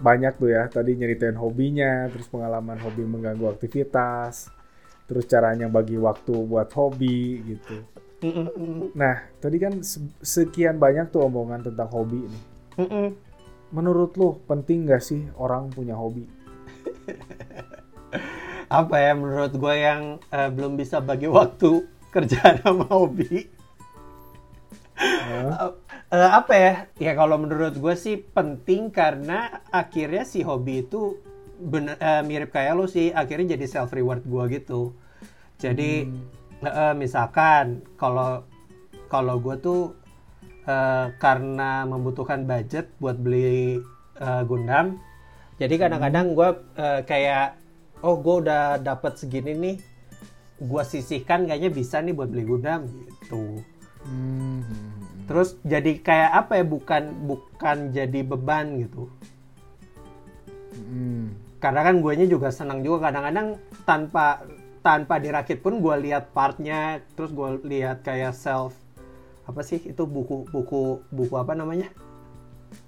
banyak 0.00 0.40
tuh 0.40 0.48
ya. 0.56 0.72
Tadi 0.72 0.96
nyeritain 0.96 1.36
hobinya, 1.36 2.08
terus 2.08 2.32
pengalaman 2.32 2.80
hobi 2.80 3.04
mengganggu 3.04 3.44
aktivitas, 3.44 4.48
terus 5.12 5.28
caranya 5.28 5.68
bagi 5.68 6.00
waktu 6.00 6.32
buat 6.48 6.72
hobi 6.72 7.44
gitu. 7.44 7.84
Nah, 8.96 9.28
tadi 9.44 9.60
kan 9.60 9.84
se- 9.84 10.00
sekian 10.24 10.80
banyak 10.80 11.12
tuh 11.12 11.28
omongan 11.28 11.68
tentang 11.68 11.92
hobi 11.92 12.24
nih. 12.24 12.44
Mm-mm. 12.80 13.06
Menurut 13.76 14.16
lo 14.16 14.40
penting 14.48 14.88
gak 14.88 15.04
sih 15.04 15.28
orang 15.36 15.68
punya 15.68 15.92
hobi? 15.92 16.24
Apa 18.72 18.96
ya 19.04 19.12
menurut 19.12 19.52
gue 19.52 19.74
yang 19.76 20.16
eh, 20.32 20.48
belum 20.48 20.80
bisa 20.80 21.04
bagi 21.04 21.28
waktu 21.28 21.84
kerjaan 22.14 22.64
sama 22.64 22.88
hobi? 22.88 23.28
Eh, 26.12 26.28
apa 26.28 26.52
ya? 26.52 26.74
Ya 27.00 27.12
kalau 27.16 27.40
menurut 27.40 27.72
gue 27.72 27.94
sih 27.96 28.20
penting 28.20 28.92
karena 28.92 29.64
akhirnya 29.72 30.28
si 30.28 30.44
hobi 30.44 30.84
itu 30.84 31.16
bener, 31.56 31.96
eh, 31.96 32.20
mirip 32.20 32.52
kayak 32.52 32.76
lo 32.76 32.84
sih. 32.84 33.16
Akhirnya 33.16 33.56
jadi 33.56 33.64
self 33.64 33.96
reward 33.96 34.20
gue 34.28 34.60
gitu. 34.60 34.92
Jadi 35.62 36.10
eh, 36.66 36.66
eh, 36.66 36.94
misalkan 36.98 37.86
kalau 37.94 38.42
kalau 39.06 39.38
gue 39.38 39.54
tuh 39.62 39.80
eh, 40.66 41.14
karena 41.22 41.86
membutuhkan 41.86 42.42
budget 42.42 42.90
buat 42.98 43.14
beli 43.14 43.78
eh, 44.18 44.42
Gundam. 44.42 44.98
Jadi 45.62 45.78
kadang-kadang 45.78 46.34
gue 46.34 46.48
eh, 46.74 47.00
kayak 47.06 47.54
oh 48.02 48.18
gue 48.18 48.34
udah 48.42 48.82
dapat 48.82 49.14
segini 49.14 49.54
nih. 49.54 49.76
Gue 50.58 50.82
sisihkan 50.82 51.46
kayaknya 51.46 51.70
bisa 51.70 52.02
nih 52.02 52.14
buat 52.14 52.26
beli 52.26 52.42
Gundam 52.42 52.90
gitu. 52.90 53.62
Hmm. 54.02 54.66
Terus 55.30 55.54
jadi 55.62 56.02
kayak 56.02 56.30
apa 56.34 56.52
ya 56.58 56.64
bukan 56.66 57.02
bukan 57.30 57.94
jadi 57.94 58.26
beban 58.26 58.82
gitu. 58.82 59.06
Hmm. 60.74 61.38
Karena 61.62 61.86
kan 61.86 62.02
guanya 62.02 62.26
juga 62.26 62.50
senang 62.50 62.82
juga 62.82 63.06
kadang-kadang 63.06 63.54
tanpa 63.86 64.42
tanpa 64.82 65.22
dirakit 65.22 65.62
pun 65.62 65.78
gue 65.78 65.94
lihat 66.10 66.34
partnya, 66.34 67.00
terus 67.14 67.30
gue 67.30 67.48
lihat 67.64 68.02
kayak 68.02 68.34
self 68.34 68.74
apa 69.42 69.62
sih 69.66 69.78
itu 69.82 70.02
buku 70.06 70.46
buku 70.50 71.02
buku 71.10 71.34
apa 71.38 71.54
namanya? 71.54 71.90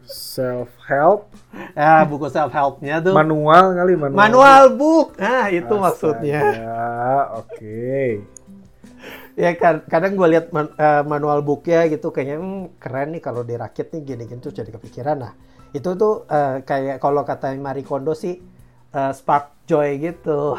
Self 0.05 0.69
help, 0.85 1.33
Ah 1.73 2.05
buku 2.05 2.29
self 2.29 2.53
helpnya 2.53 3.01
tuh. 3.01 3.17
manual 3.17 3.73
kali 3.73 3.95
manual. 3.97 4.17
Manual 4.17 4.63
book, 4.77 5.17
nah 5.17 5.49
itu 5.49 5.75
maksudnya. 5.75 6.41
Astaga, 6.45 7.41
Oke. 7.41 7.95
Ya 9.35 9.51
kan, 9.59 9.83
kadang 9.91 10.15
gue 10.15 10.29
lihat 10.31 10.55
man- 10.55 10.71
eh, 10.79 11.03
manual 11.03 11.43
booknya 11.43 11.91
gitu 11.91 12.15
kayaknya 12.15 12.39
"Hmm, 12.39 12.71
keren 12.79 13.17
nih 13.17 13.23
kalau 13.25 13.43
dirakit 13.43 13.91
nih 13.91 14.15
gini-gini 14.15 14.39
tuh 14.39 14.55
jadi 14.55 14.71
kepikiran. 14.71 15.17
Nah 15.19 15.33
itu 15.75 15.91
tuh 15.99 16.23
eh, 16.31 16.63
kayak 16.63 17.03
kalau 17.03 17.27
kata 17.27 17.51
Marie 17.59 17.83
Kondo 17.83 18.15
sih 18.15 18.39
eh, 18.95 19.13
spark 19.13 19.67
joy 19.67 19.99
gitu. 19.99 20.55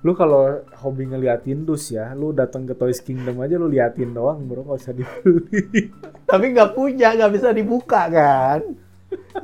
Lu 0.00 0.16
kalau 0.16 0.64
hobi 0.80 1.12
ngeliatin 1.12 1.68
dus 1.68 1.92
ya, 1.92 2.16
lu 2.16 2.32
datang 2.32 2.64
ke 2.64 2.72
Toys 2.72 3.04
Kingdom 3.04 3.44
aja 3.44 3.60
lu 3.60 3.68
liatin 3.68 4.16
doang, 4.16 4.48
bro, 4.48 4.64
nggak 4.64 4.80
usah 4.80 4.96
dibeli. 4.96 5.92
Tapi 6.30 6.44
nggak 6.56 6.72
punya, 6.72 7.12
nggak 7.20 7.32
bisa 7.36 7.52
dibuka 7.52 8.08
kan? 8.08 8.64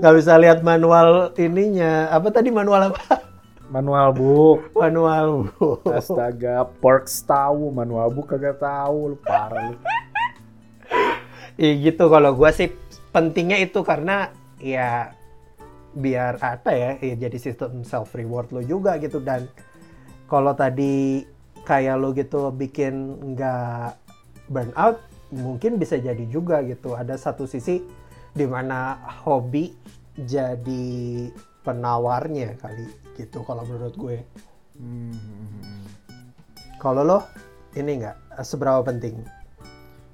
Nggak 0.01 0.15
bisa 0.17 0.33
lihat 0.41 0.65
manual 0.65 1.37
ininya. 1.37 2.09
Apa 2.09 2.33
tadi 2.33 2.49
manual 2.49 2.89
apa? 2.89 3.27
manual 3.71 4.15
book. 4.15 4.61
Manual 4.75 5.51
book. 5.59 5.83
Astaga, 5.91 6.67
Perks 6.81 7.27
tahu, 7.27 7.75
manual 7.75 8.09
book 8.15 8.31
kagak 8.31 8.63
tahu, 8.63 9.15
lu 9.15 9.17
parah 9.21 9.75
lu. 9.75 9.77
Iya 11.57 11.73
gitu 11.89 12.13
kalau 12.13 12.37
gue 12.37 12.51
sih 12.53 12.69
pentingnya 13.17 13.57
itu 13.65 13.81
karena 13.81 14.29
ya 14.61 15.17
biar 15.97 16.37
apa 16.45 16.69
ya, 16.77 16.91
ya 17.01 17.17
jadi 17.17 17.37
sistem 17.41 17.81
self 17.81 18.13
reward 18.13 18.53
lo 18.53 18.61
juga 18.61 19.01
gitu 19.01 19.25
dan 19.25 19.49
kalau 20.27 20.53
tadi 20.55 21.23
kayak 21.67 21.99
lo 21.99 22.15
gitu 22.15 22.51
bikin 22.55 23.19
nggak 23.35 23.99
burn 24.51 24.71
out 24.79 25.03
mungkin 25.35 25.79
bisa 25.79 25.99
jadi 25.99 26.23
juga 26.31 26.63
gitu. 26.63 26.95
Ada 26.95 27.19
satu 27.19 27.47
sisi 27.51 27.83
di 28.37 28.47
mana 28.47 29.01
hobi 29.27 29.75
jadi 30.15 31.29
penawarnya 31.67 32.55
kali 32.63 32.87
gitu 33.19 33.43
kalau 33.43 33.67
menurut 33.67 33.97
gue. 33.97 34.19
Hmm. 34.77 35.17
kalau 36.77 37.01
lo 37.01 37.19
ini 37.73 38.05
nggak? 38.05 38.45
Seberapa 38.45 38.85
penting? 38.85 39.25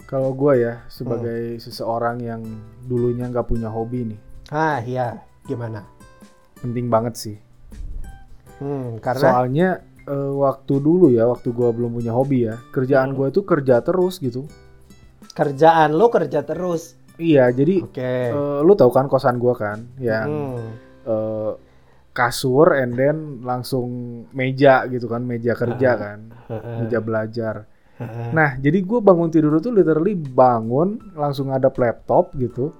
Kalau 0.07 0.31
gue 0.37 0.63
ya, 0.63 0.87
sebagai 0.87 1.57
seseorang 1.59 2.23
yang 2.23 2.45
dulunya 2.87 3.27
nggak 3.27 3.49
punya 3.49 3.73
hobi 3.73 4.13
nih, 4.13 4.21
ah 4.53 4.79
iya. 4.85 5.19
Gimana? 5.49 5.83
Penting 6.63 6.87
banget 6.87 7.15
sih. 7.19 7.37
hmm, 8.63 9.03
karena 9.03 9.27
Soalnya 9.27 9.69
eh, 10.05 10.33
waktu 10.35 10.75
dulu 10.77 11.09
ya, 11.09 11.25
waktu 11.25 11.51
gue 11.51 11.69
belum 11.69 11.95
punya 11.95 12.11
hobi 12.11 12.45
ya, 12.45 12.59
kerjaan 12.71 13.11
Hmm. 13.11 13.17
gue 13.17 13.27
itu 13.31 13.41
kerja 13.43 13.81
terus 13.81 14.19
gitu. 14.19 14.47
kerjaan 15.33 15.93
lo 15.93 16.07
kerja 16.07 16.43
terus 16.43 16.93
Iya, 17.15 17.49
jadi 17.49 17.81
oke 17.81 18.13
eh, 18.29 18.59
lu 18.61 18.73
tahu 18.73 18.91
kan 18.91 19.07
kosan 19.07 19.37
gue 19.37 19.55
kan, 19.55 19.79
yang 19.97 20.29
Hmm. 20.29 20.71
eh, 21.05 21.53
kasur 22.11 22.75
and 22.75 22.93
then 22.93 23.17
langsung 23.41 23.89
meja 24.31 24.85
gitu 24.87 25.07
kan, 25.07 25.23
meja 25.23 25.53
kerja 25.53 25.91
Ah. 25.91 25.97
kan, 25.97 26.19
meja 26.79 27.01
belajar. 27.01 27.65
Heeh. 27.97 28.29
Nah, 28.31 28.57
jadi 28.57 28.79
gue 28.79 28.99
bangun 28.99 29.29
tidur 29.29 29.57
itu 29.57 29.69
literally 29.69 30.13
bangun, 30.13 31.01
langsung 31.15 31.49
ada 31.49 31.71
laptop 31.71 32.35
gitu. 32.35 32.73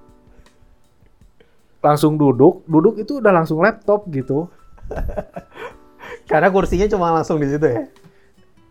Langsung 1.79 2.15
duduk, 2.15 2.61
duduk 2.63 2.95
itu 2.95 3.17
udah 3.17 3.33
langsung 3.33 3.59
laptop 3.59 4.05
gitu. 4.07 4.45
karena 6.25 6.47
kursinya 6.49 6.87
cuma 6.87 7.11
langsung 7.11 7.37
di 7.39 7.47
situ 7.49 7.67
ya 7.67 7.83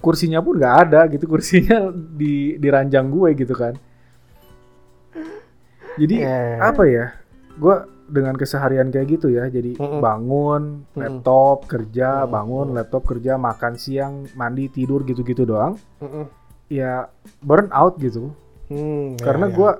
Kursinya 0.02 0.42
pun 0.42 0.58
nggak 0.58 0.76
ada 0.82 1.06
gitu, 1.06 1.30
kursinya 1.30 1.94
di 1.94 2.58
di 2.58 2.68
ranjang 2.68 3.06
gue 3.06 3.38
gitu 3.38 3.54
kan. 3.54 3.78
Jadi 5.94 6.16
Eh. 6.26 6.58
apa 6.58 6.82
ya? 6.90 7.14
Gue 7.54 7.86
dengan 8.10 8.34
keseharian 8.34 8.90
kayak 8.90 9.08
gitu 9.14 9.30
ya, 9.30 9.46
jadi 9.46 9.78
Mm-mm. 9.78 10.02
bangun, 10.02 10.82
Mm-mm. 10.90 10.98
laptop, 10.98 11.70
kerja, 11.70 12.26
Mm-mm. 12.26 12.34
bangun, 12.34 12.66
laptop, 12.74 13.06
kerja, 13.06 13.38
makan 13.38 13.78
siang, 13.78 14.26
mandi, 14.34 14.66
tidur 14.68 15.06
gitu-gitu 15.06 15.46
doang. 15.46 15.78
Heeh. 16.02 16.26
Ya 16.66 17.06
burn 17.38 17.70
out 17.70 17.94
gitu. 18.02 18.34
Hmm, 18.66 19.14
ya, 19.16 19.22
Karena 19.22 19.54
gue 19.54 19.70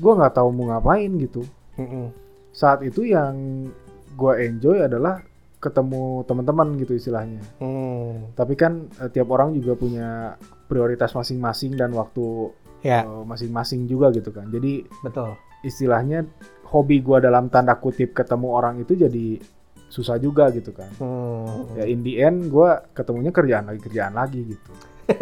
gua 0.00 0.12
nggak 0.16 0.32
tahu 0.32 0.48
mau 0.48 0.72
ngapain 0.72 1.12
gitu. 1.20 1.44
Heeh. 1.76 2.08
saat 2.48 2.82
itu 2.82 3.04
yang 3.04 3.68
gue 4.16 4.32
enjoy 4.42 4.82
adalah 4.82 5.22
ketemu 5.58 6.22
teman-teman 6.24 6.78
gitu 6.78 6.94
istilahnya. 6.94 7.42
Hmm. 7.58 8.30
Tapi 8.38 8.54
kan 8.54 8.86
eh, 9.02 9.10
tiap 9.10 9.28
orang 9.34 9.58
juga 9.58 9.74
punya 9.74 10.38
prioritas 10.70 11.10
masing-masing 11.14 11.74
dan 11.74 11.90
waktu 11.94 12.54
ya 12.82 13.02
eh, 13.02 13.24
masing-masing 13.26 13.90
juga 13.90 14.14
gitu 14.14 14.30
kan. 14.30 14.46
Jadi 14.50 14.86
betul 15.02 15.34
istilahnya 15.66 16.22
hobi 16.70 17.02
gue 17.02 17.18
dalam 17.18 17.50
tanda 17.50 17.74
kutip 17.80 18.14
ketemu 18.14 18.54
orang 18.54 18.78
itu 18.78 18.94
jadi 18.94 19.42
susah 19.88 20.20
juga 20.20 20.52
gitu 20.52 20.76
kan. 20.76 20.92
Hmm. 21.00 21.74
Ya 21.74 21.88
in 21.88 22.04
the 22.04 22.20
end 22.20 22.52
gue 22.52 22.70
ketemunya 22.92 23.32
kerjaan 23.32 23.72
lagi 23.72 23.80
kerjaan 23.82 24.14
lagi 24.14 24.40
gitu. 24.44 24.72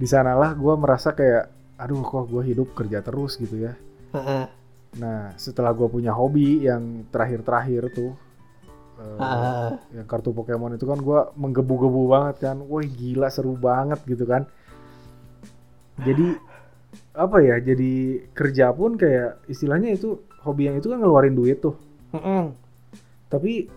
Di 0.00 0.06
sanalah 0.08 0.56
gue 0.56 0.74
merasa 0.80 1.12
kayak 1.12 1.76
aduh 1.76 2.00
kok 2.04 2.28
gue 2.30 2.42
hidup 2.46 2.72
kerja 2.72 3.04
terus 3.04 3.36
gitu 3.36 3.68
ya. 3.68 3.76
Nah, 4.98 5.30
setelah 5.38 5.70
gue 5.70 5.86
punya 5.86 6.10
hobi 6.10 6.66
yang 6.66 7.06
terakhir-terakhir 7.14 7.94
tuh, 7.94 8.10
eh, 8.98 9.18
Ah. 9.22 9.78
yang 9.94 10.06
kartu 10.10 10.34
Pokemon 10.34 10.74
itu 10.74 10.86
kan 10.88 10.98
gue 10.98 11.20
menggebu-gebu 11.38 12.10
banget 12.10 12.50
kan, 12.50 12.56
wah 12.66 12.82
gila 12.82 13.30
seru 13.30 13.54
banget 13.54 14.02
gitu 14.08 14.26
kan. 14.26 14.50
Jadi 16.02 16.34
apa 17.14 17.38
ya? 17.38 17.62
Jadi 17.62 18.24
kerja 18.34 18.74
pun 18.74 18.98
kayak 18.98 19.46
istilahnya 19.46 19.94
itu 19.94 20.18
hobi 20.42 20.66
yang 20.66 20.76
itu 20.80 20.90
kan 20.90 20.98
ngeluarin 20.98 21.38
duit 21.38 21.62
tuh. 21.62 21.76
Heeh. 22.10 22.50
Tapi 23.30 23.70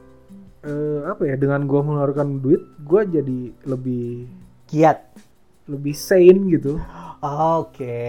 eh, 0.63 1.01
apa 1.05 1.21
ya? 1.29 1.35
Dengan 1.37 1.67
gue 1.69 1.77
mengeluarkan 1.83 2.41
duit, 2.41 2.63
gue 2.81 3.01
jadi 3.21 3.39
lebih 3.69 4.25
kiat 4.65 5.13
lebih 5.67 5.95
sane 5.95 6.41
gitu. 6.51 6.75
oke 7.23 8.03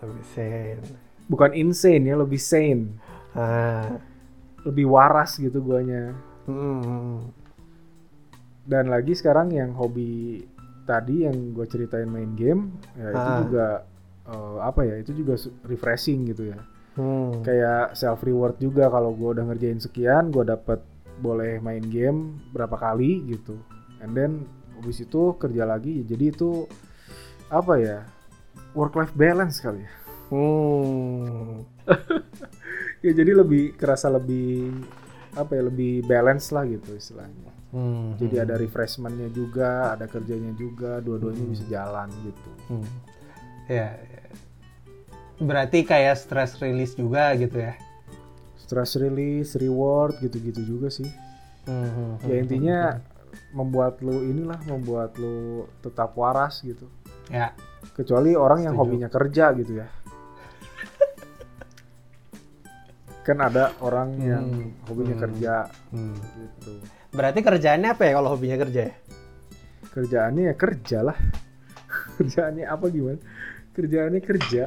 lebih 0.00 0.24
sen 0.32 0.80
Bukan 1.30 1.54
insane 1.54 2.02
ya, 2.04 2.18
lebih 2.18 2.42
sane, 2.42 2.90
ah. 3.32 3.94
lebih 4.66 4.90
waras 4.90 5.38
gitu 5.38 5.62
guanya. 5.62 6.18
Hmm. 6.44 7.30
dan 8.62 8.86
lagi 8.86 9.14
sekarang 9.14 9.50
yang 9.50 9.70
hobi 9.72 10.42
tadi 10.84 11.22
yang 11.22 11.54
gue 11.54 11.62
ceritain 11.64 12.06
main 12.06 12.34
game 12.34 12.74
ya 12.94 13.06
itu 13.08 13.18
Ah. 13.20 13.38
juga 13.40 13.66
eh, 14.26 14.56
apa 14.60 14.80
ya 14.82 14.94
itu 14.96 15.10
juga 15.12 15.34
refreshing 15.64 16.26
gitu 16.28 16.50
ya 16.50 16.58
Hmm. 16.94 17.40
kayak 17.40 17.94
self 17.94 18.20
reward 18.20 18.58
juga 18.58 18.86
kalau 18.86 19.10
gue 19.10 19.30
udah 19.32 19.44
ngerjain 19.44 19.78
sekian 19.78 20.28
gue 20.28 20.42
dapet 20.44 20.82
boleh 21.18 21.58
main 21.58 21.82
game 21.82 22.38
berapa 22.50 22.74
kali 22.74 23.22
gitu 23.28 23.54
and 23.98 24.12
then 24.12 24.42
habis 24.74 24.98
itu 24.98 25.34
kerja 25.36 25.62
lagi 25.64 26.02
jadi 26.02 26.30
itu 26.30 26.66
apa 27.48 27.74
ya 27.74 27.98
work 28.72 28.94
life 28.94 29.14
balance 29.14 29.58
kali 29.58 29.82
ya 29.82 29.92
Hmm. 30.30 31.66
ya 33.04 33.10
jadi 33.10 33.32
lebih 33.34 33.74
kerasa 33.74 34.06
lebih 34.06 34.70
apa 35.32 35.52
ya 35.52 35.62
lebih 35.62 36.04
balance 36.04 36.50
lah 36.50 36.64
gitu 36.64 36.94
istilahnya 36.94 37.50
Hmm. 37.70 38.18
jadi 38.18 38.42
ada 38.42 38.54
refreshmentnya 38.56 39.30
juga 39.30 39.94
ada 39.94 40.06
kerjanya 40.06 40.50
juga 40.54 40.98
dua-duanya 40.98 41.38
Hmm. 41.40 41.52
bisa 41.52 41.64
jalan 41.66 42.10
gitu 42.20 42.50
Hmm. 42.66 42.88
Ya, 43.66 43.94
ya. 43.94 44.22
Berarti 45.38 45.82
kayak 45.82 46.18
stress 46.18 46.58
release 46.58 46.94
juga 46.94 47.30
gitu 47.34 47.58
ya. 47.58 47.78
stress 48.60 48.94
release 48.94 49.54
reward 49.56 50.14
gitu-gitu 50.18 50.62
juga 50.64 50.90
sih 50.90 51.06
Hmm. 51.62 52.18
ya 52.22 52.36
intinya 52.36 52.78
membuat 53.50 53.98
lu 53.98 54.18
inilah 54.20 54.58
membuat 54.64 55.14
lu 55.14 55.66
tetap 55.80 56.14
waras 56.14 56.62
gitu 56.62 56.86
Ya. 57.26 57.54
Kecuali 57.94 58.34
orang 58.34 58.66
yang 58.66 58.74
Setuju. 58.74 58.90
hobinya 58.90 59.08
kerja 59.08 59.54
gitu 59.54 59.78
ya. 59.78 59.86
Kan 63.30 63.38
ada 63.40 63.64
orang 63.78 64.18
yang 64.18 64.44
Hmm. 64.50 64.70
hobinya 64.90 65.14
Hmm. 65.14 65.22
kerja 65.22 65.54
Hmm. 65.94 66.16
gitu. 66.18 66.72
Berarti 67.10 67.40
kerjaannya 67.40 67.88
apa 67.90 68.02
ya 68.06 68.12
kalau 68.18 68.28
hobinya 68.34 68.58
kerja 68.58 68.80
ya? 68.90 68.94
Kerjaannya 69.90 70.42
ya 70.50 70.54
kerja 70.54 70.98
lah. 71.02 71.18
Kerjaannya 72.18 72.64
apa 72.66 72.84
gimana? 72.90 73.20
Kerjaannya 73.70 74.20
kerja. 74.20 74.64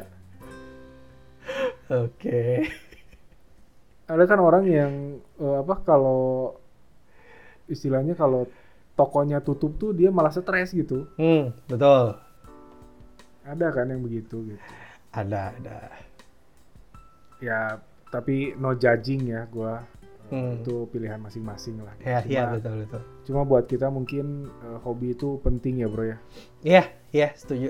Oke. 1.92 2.68
Ada 4.04 4.24
kan 4.26 4.40
orang 4.40 4.64
yang 4.68 4.92
eh, 5.38 5.58
apa 5.60 5.76
kalau 5.84 6.56
istilahnya 7.68 8.16
kalau 8.16 8.48
tokonya 8.94 9.40
tutup 9.40 9.80
tuh 9.80 9.92
dia 9.92 10.12
malah 10.12 10.32
stres 10.32 10.72
gitu. 10.72 11.08
Hmm, 11.16 11.56
betul. 11.66 12.20
Ada 13.44 13.68
kan 13.72 13.92
yang 13.92 14.04
begitu 14.04 14.44
gitu. 14.48 14.64
Ada, 15.12 15.56
ada. 15.60 15.78
Ya 17.40 17.80
tapi 18.14 18.54
no 18.54 18.78
judging 18.78 19.34
ya 19.34 19.50
gua. 19.50 19.82
Eh, 19.82 20.02
Hmm. 20.34 20.62
Itu 20.62 20.90
pilihan 20.90 21.22
masing-masing 21.22 21.84
lah. 21.84 21.94
Ya, 22.02 22.22
Cuma- 22.22 22.32
iya 22.32 22.44
betul 22.50 22.74
betul. 22.86 23.02
Cuma 23.26 23.42
buat 23.46 23.66
kita 23.66 23.90
mungkin 23.90 24.50
eh, 24.50 24.78
hobi 24.82 25.14
itu 25.14 25.42
penting 25.42 25.82
ya 25.82 25.88
bro 25.90 26.06
ya. 26.06 26.18
Iya, 26.62 26.84
iya 27.10 27.30
setuju. 27.38 27.70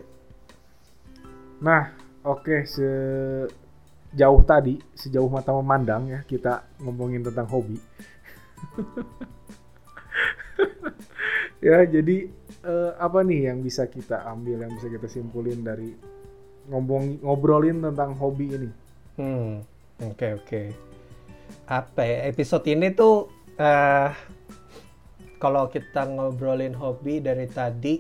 Nah, 1.60 1.91
oke 2.23 2.63
sejauh 2.63 4.41
tadi, 4.43 4.79
sejauh 4.95 5.27
mata 5.27 5.51
memandang 5.51 6.08
ya 6.08 6.19
kita 6.23 6.63
ngomongin 6.79 7.23
tentang 7.23 7.47
hobi. 7.51 7.79
ya, 11.67 11.84
jadi 11.84 12.17
eh, 12.63 12.91
apa 12.95 13.19
nih 13.27 13.51
yang 13.51 13.60
bisa 13.60 13.88
kita 13.88 14.23
ambil, 14.27 14.63
yang 14.63 14.71
bisa 14.75 14.88
kita 14.88 15.08
simpulin 15.12 15.63
dari 15.63 15.91
ngomong 16.71 17.19
ngobrolin 17.23 17.84
tentang 17.84 18.15
hobi 18.15 18.56
ini? 18.56 18.69
Hmm, 19.19 19.62
oke 20.11 20.27
oke. 20.43 20.61
Apa 21.69 22.01
ya, 22.03 22.17
episode 22.27 22.67
ini 22.67 22.91
tuh 22.91 23.31
eh 23.55 24.11
kalau 25.39 25.67
kita 25.67 26.07
ngobrolin 26.07 26.71
hobi 26.75 27.19
dari 27.19 27.47
tadi, 27.51 27.99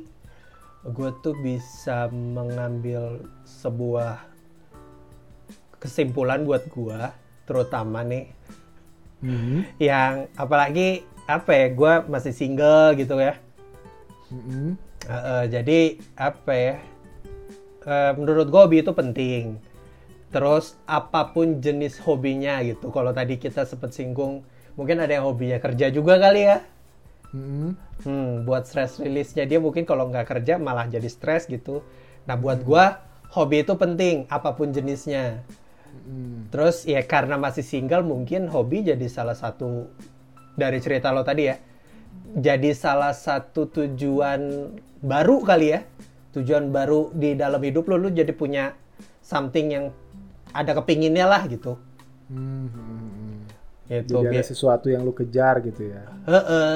gue 0.87 1.09
tuh 1.19 1.35
bisa 1.43 2.07
mengambil 2.11 3.19
sebuah 3.43 4.23
kesimpulan 5.79 6.47
buat 6.47 6.63
gue, 6.71 6.99
terutama 7.43 8.07
nih, 8.07 8.31
Mhm. 9.19 9.79
yang 9.83 10.31
apalagi 10.39 11.03
apa 11.27 11.51
ya, 11.51 11.67
gue 11.71 11.93
masih 12.07 12.31
single 12.31 12.95
gitu 12.95 13.19
ya. 13.19 13.35
Mhm. 14.31 14.79
Eh, 15.03 15.11
eh, 15.11 15.43
jadi 15.51 15.79
apa 16.15 16.53
ya? 16.55 16.75
eh, 17.83 18.11
menurut 18.15 18.47
gue 18.47 18.61
hobi 18.63 18.79
itu 18.79 18.95
penting. 18.95 19.59
Terus 20.33 20.73
apa 20.89 21.29
pun 21.29 21.61
jenis 21.61 22.01
hobinya 22.01 22.57
gitu. 22.65 22.89
Kalau 22.89 23.13
tadi 23.13 23.37
kita 23.37 23.69
sempat 23.69 23.93
singgung, 23.93 24.41
mungkin 24.73 24.97
ada 24.97 25.13
yang 25.13 25.29
hobinya 25.29 25.61
kerja 25.61 25.93
juga 25.93 26.17
kali 26.17 26.41
ya. 26.41 26.57
Mhm. 27.33 27.69
Hmm, 28.05 28.31
buat 28.45 28.65
stress 28.65 28.97
release-nya 28.97 29.45
dia 29.45 29.61
mungkin 29.61 29.85
kalau 29.85 30.09
nggak 30.09 30.25
kerja 30.25 30.57
malah 30.57 30.89
jadi 30.89 31.05
stres 31.05 31.45
gitu. 31.45 31.85
Nah 32.25 32.33
buat 32.33 32.65
gua 32.65 33.05
hobi 33.33 33.61
itu 33.61 33.73
penting 33.77 34.25
apa 34.29 34.57
pun 34.57 34.73
jenisnya. 34.73 35.41
Mhm. 36.05 36.49
Terus 36.49 36.89
ya 36.89 37.05
karena 37.05 37.37
masih 37.37 37.61
single 37.61 38.01
mungkin 38.01 38.49
hobi 38.49 38.85
jadi 38.85 39.05
salah 39.05 39.37
satu 39.37 39.85
dari 40.57 40.81
cerita 40.81 41.13
lo 41.13 41.21
tadi 41.21 41.49
ya. 41.49 41.57
Jadi 42.33 42.73
salah 42.73 43.13
satu 43.13 43.69
tujuan 43.69 44.73
baru 45.01 45.45
kali 45.45 45.67
ya. 45.73 45.81
Tujuan 46.33 46.73
baru 46.73 47.13
di 47.13 47.37
dalam 47.37 47.61
hidup 47.61 47.85
lo, 47.93 48.01
lo 48.01 48.09
jadi 48.09 48.33
punya 48.33 48.73
something 49.21 49.69
yang 49.69 49.85
ada 50.53 50.71
kepinginnya 50.77 51.25
lah 51.25 51.43
gitu. 51.49 51.75
Mhm. 52.29 53.49
Gitu. 53.89 54.15
Jadi 54.15 54.29
ada 54.31 54.41
Bi- 54.41 54.47
sesuatu 54.47 54.87
yang 54.87 55.03
lu 55.03 55.11
kejar 55.11 55.59
gitu 55.65 55.91
ya. 55.91 56.07
Heeh. 56.29 56.73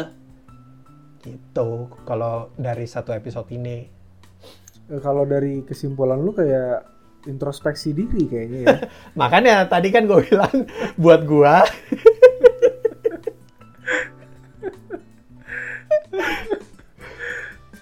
Gitu 1.24 1.70
kalau 2.04 2.52
dari 2.58 2.86
satu 2.86 3.14
episode 3.16 3.48
ini. 3.54 3.88
Eh, 4.88 5.00
Kalau 5.04 5.28
dari 5.28 5.68
kesimpulan 5.68 6.20
lu 6.20 6.32
kayak 6.32 6.84
introspeksi 7.28 7.92
diri 7.92 8.24
kayaknya 8.28 8.60
ya. 8.64 8.78
Makanya 9.20 9.68
tadi 9.68 9.92
kan 9.92 10.08
gue 10.08 10.24
bilang 10.24 10.64
buat 10.96 11.28
gua 11.28 11.64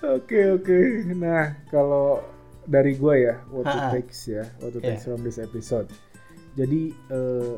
Oke 0.06 0.40
oke. 0.54 0.80
Nah 1.18 1.66
kalau 1.74 2.22
dari 2.66 2.94
gue 2.94 3.16
ya, 3.22 3.36
what 3.48 3.64
to 3.64 3.80
takes 3.92 4.28
ya, 4.28 4.44
what 4.60 4.70
to 4.70 4.80
Iya. 4.80 4.86
takes 4.92 5.04
from 5.04 5.22
this 5.22 5.38
episode. 5.38 5.88
Jadi 6.54 6.82
eh, 7.10 7.54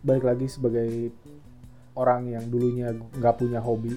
balik 0.00 0.24
lagi 0.24 0.46
sebagai 0.46 1.10
orang 1.92 2.26
yang 2.28 2.44
dulunya 2.46 2.90
nggak 2.90 3.36
punya 3.36 3.58
hobi, 3.58 3.94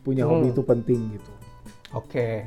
punya 0.00 0.24
hobi 0.24 0.48
Hmm. 0.48 0.54
itu 0.54 0.62
penting 0.62 1.00
gitu. 1.12 1.32
Oke. 1.92 2.46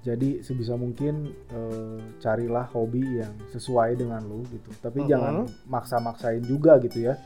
Jadi 0.00 0.44
sebisa 0.44 0.76
mungkin 0.76 1.32
eh, 1.48 1.98
carilah 2.18 2.68
hobi 2.70 3.18
yang 3.18 3.32
sesuai 3.50 3.96
dengan 3.96 4.20
lu 4.22 4.44
gitu. 4.46 4.68
Tapi 4.78 5.02
Mhm. 5.02 5.08
jangan 5.08 5.34
maksa-maksain 5.66 6.44
juga 6.44 6.76
gitu 6.78 7.08
ya. 7.08 7.16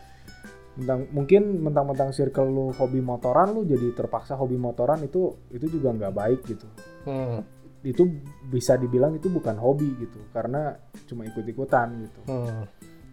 Mentang, 0.79 1.11
mungkin 1.11 1.59
mentang-mentang 1.59 2.15
circle 2.15 2.47
lu 2.47 2.67
hobi 2.71 3.03
motoran 3.03 3.51
lu 3.51 3.67
jadi 3.67 3.91
terpaksa 3.93 4.39
hobi 4.39 4.55
motoran 4.55 5.03
itu 5.03 5.35
itu 5.51 5.67
juga 5.69 5.91
nggak 5.91 6.15
baik 6.15 6.41
gitu. 6.47 6.67
Hmm. 7.03 7.43
Itu 7.87 8.11
bisa 8.51 8.75
dibilang 8.75 9.15
itu 9.15 9.31
bukan 9.31 9.55
hobi 9.55 9.95
gitu 10.03 10.19
karena 10.35 10.77
cuma 11.07 11.25
ikut-ikutan 11.29 12.09
gitu. 12.09 12.21
Hmm. 12.27 12.67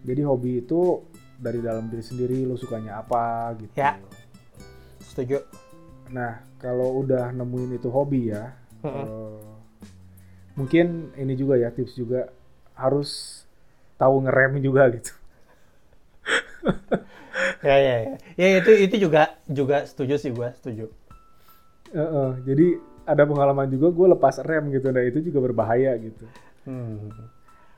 Jadi 0.06 0.20
hobi 0.22 0.62
itu 0.62 1.02
dari 1.36 1.60
dalam 1.60 1.92
diri 1.92 2.04
sendiri 2.04 2.44
lu 2.48 2.56
sukanya 2.56 3.00
apa 3.04 3.52
gitu. 3.60 3.74
Ya. 3.76 4.00
Setuju. 5.04 5.44
Nah, 6.12 6.40
kalau 6.62 7.02
udah 7.02 7.34
nemuin 7.34 7.76
itu 7.76 7.88
hobi 7.90 8.30
ya, 8.30 8.54
Mm-mm. 8.86 9.06
eh, 9.06 9.42
mungkin 10.54 11.10
ini 11.18 11.34
juga 11.34 11.58
ya 11.58 11.74
tips 11.74 11.98
juga 11.98 12.30
harus 12.78 13.42
tahu 13.98 14.24
ngerem 14.24 14.60
juga 14.60 14.88
gitu. 14.92 15.12
Ya 17.66 17.76
ya 17.78 17.96
ya. 18.00 18.14
Ya 18.38 18.46
itu 18.62 18.72
itu 18.74 18.96
juga 19.08 19.36
juga 19.46 19.84
setuju 19.84 20.16
sih 20.16 20.30
gua, 20.32 20.54
setuju. 20.56 20.88
Eh, 21.92 21.98
eh, 22.00 22.30
jadi 22.46 22.78
ada 23.06 23.22
pengalaman 23.22 23.70
juga 23.70 23.94
gue 23.94 24.06
lepas 24.18 24.42
rem 24.42 24.74
gitu, 24.74 24.90
nah 24.90 25.02
itu 25.06 25.22
juga 25.22 25.38
berbahaya 25.46 25.94
gitu. 26.02 26.26
Hmm. 26.66 27.08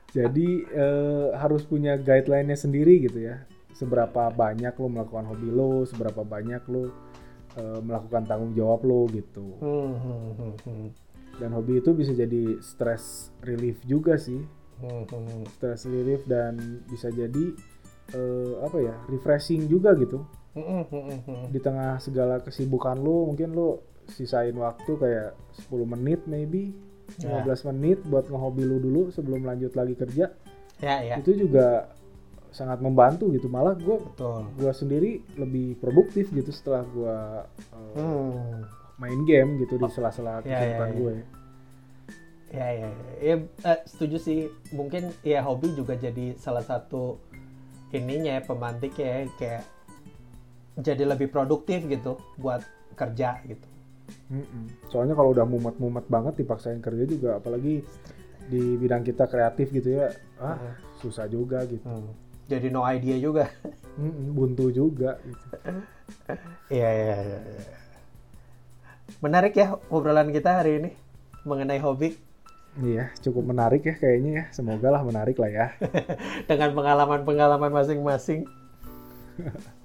Jadi 0.09 0.65
eh, 0.65 1.27
harus 1.37 1.61
punya 1.69 1.95
guideline-nya 1.95 2.57
sendiri 2.57 3.05
gitu 3.05 3.21
ya. 3.21 3.45
Seberapa 3.77 4.33
banyak 4.33 4.73
lo 4.75 4.87
melakukan 4.89 5.29
hobi 5.29 5.49
lo, 5.53 5.85
seberapa 5.85 6.25
banyak 6.25 6.65
lo 6.67 6.89
eh, 7.55 7.79
melakukan 7.85 8.25
tanggung 8.25 8.57
jawab 8.57 8.81
lo 8.81 9.05
gitu. 9.13 9.61
Hmm, 9.61 9.93
hmm, 9.93 10.29
hmm, 10.33 10.55
hmm. 10.65 10.87
Dan 11.37 11.53
hobi 11.53 11.79
itu 11.79 11.93
bisa 11.93 12.11
jadi 12.11 12.57
stress 12.59 13.29
relief 13.45 13.79
juga 13.85 14.17
sih. 14.17 14.41
Hmm, 14.81 15.05
hmm. 15.05 15.45
stress 15.55 15.85
relief 15.85 16.25
dan 16.25 16.81
bisa 16.89 17.13
jadi 17.13 17.53
eh, 18.17 18.53
apa 18.65 18.77
ya 18.81 18.95
refreshing 19.11 19.69
juga 19.69 19.93
gitu 19.93 20.25
Hmm, 20.49 20.81
hmm, 20.81 21.29
hmm, 21.29 21.43
di 21.53 21.59
tengah 21.61 22.01
segala 22.01 22.41
kesibukan 22.41 22.97
lu 22.97 23.29
mungkin 23.29 23.53
lu 23.53 23.77
sisain 24.09 24.53
waktu 24.53 24.91
kayak 24.93 25.29
10 25.69 25.85
menit 25.87 26.21
maybe 26.25 26.73
Ya. 27.17 27.41
15 27.41 27.65
menit 27.73 27.97
buat 28.05 28.29
ngehobi 28.29 28.61
lu 28.61 28.77
dulu 28.77 29.01
sebelum 29.09 29.41
lanjut 29.41 29.73
lagi 29.73 29.97
kerja 29.97 30.29
Ya 30.77 30.95
ya. 31.01 31.17
itu 31.17 31.33
juga 31.35 31.89
sangat 32.49 32.79
membantu 32.79 33.29
gitu 33.29 33.49
malah 33.49 33.73
gue 33.73 33.97
Betul. 33.97 34.45
gua 34.53 34.69
sendiri 34.71 35.21
lebih 35.33 35.77
produktif 35.77 36.29
gitu 36.29 36.49
setelah 36.49 36.85
gua 36.87 37.17
eh, 37.73 37.93
Hmm. 37.97 38.61
main 38.97 39.21
game 39.23 39.57
gitu 39.57 39.75
di 39.75 39.89
sela-sela 39.89 40.41
Ya, 40.41 40.53
kesibukan 40.53 40.85
ya. 40.87 40.95
gue 40.95 41.15
Ya 42.49 42.67
ya 42.67 42.87
ya. 42.89 42.89
Ya, 43.21 43.35
eh, 43.63 43.79
setuju 43.85 44.17
sih. 44.17 44.39
Mungkin 44.69 45.13
ya 45.21 45.41
hobi 45.41 45.69
juga 45.71 45.93
jadi 45.93 46.33
salah 46.35 46.61
satu 46.61 47.21
ininya 47.91 48.37
ya 48.37 48.41
pemantik 48.41 48.97
ya 48.97 49.29
kayak 49.37 49.65
jadi 50.73 51.05
lebih 51.05 51.29
produktif 51.29 51.85
gitu 51.85 52.17
buat 52.37 52.61
kerja 52.93 53.41
gitu. 53.45 53.65
Mm-mm. 54.29 54.89
Soalnya 54.89 55.13
kalau 55.13 55.31
udah 55.31 55.45
mumet-mumet 55.45 56.05
banget 56.09 56.33
dipaksain 56.41 56.81
kerja 56.81 57.03
juga, 57.05 57.29
apalagi 57.37 57.81
di 58.49 58.61
bidang 58.77 59.05
kita 59.05 59.29
kreatif 59.29 59.69
gitu 59.69 60.01
ya, 60.01 60.09
ah 60.41 60.57
Hmm. 60.57 60.73
susah 60.99 61.29
juga 61.29 61.63
gitu. 61.69 61.85
Hmm. 61.85 62.11
Jadi 62.49 62.67
no 62.73 62.81
idea 62.85 63.15
juga. 63.21 63.45
Mm-mm, 64.01 64.33
buntu 64.33 64.71
juga. 64.71 65.19
Gitu. 65.21 65.45
Iya 66.71 66.89
iya 66.89 67.17
iya. 67.21 67.39
iya. 67.45 67.75
Menarik 69.19 69.53
ya 69.57 69.75
obrolan 69.91 70.31
kita 70.31 70.61
hari 70.63 70.79
ini 70.81 70.91
mengenai 71.43 71.81
hobi 71.81 72.15
Iya, 72.79 73.09
cukup 73.19 73.49
menarik 73.49 73.81
ya 73.83 73.97
kayaknya 73.97 74.31
ya. 74.31 74.43
Semoga 74.53 74.93
lah 74.93 75.01
menarik 75.01 75.35
lah 75.41 75.49
ya. 75.51 75.67
dengan 76.49 76.71
pengalaman-pengalaman 76.77 77.73
masing-masing. 77.73 78.45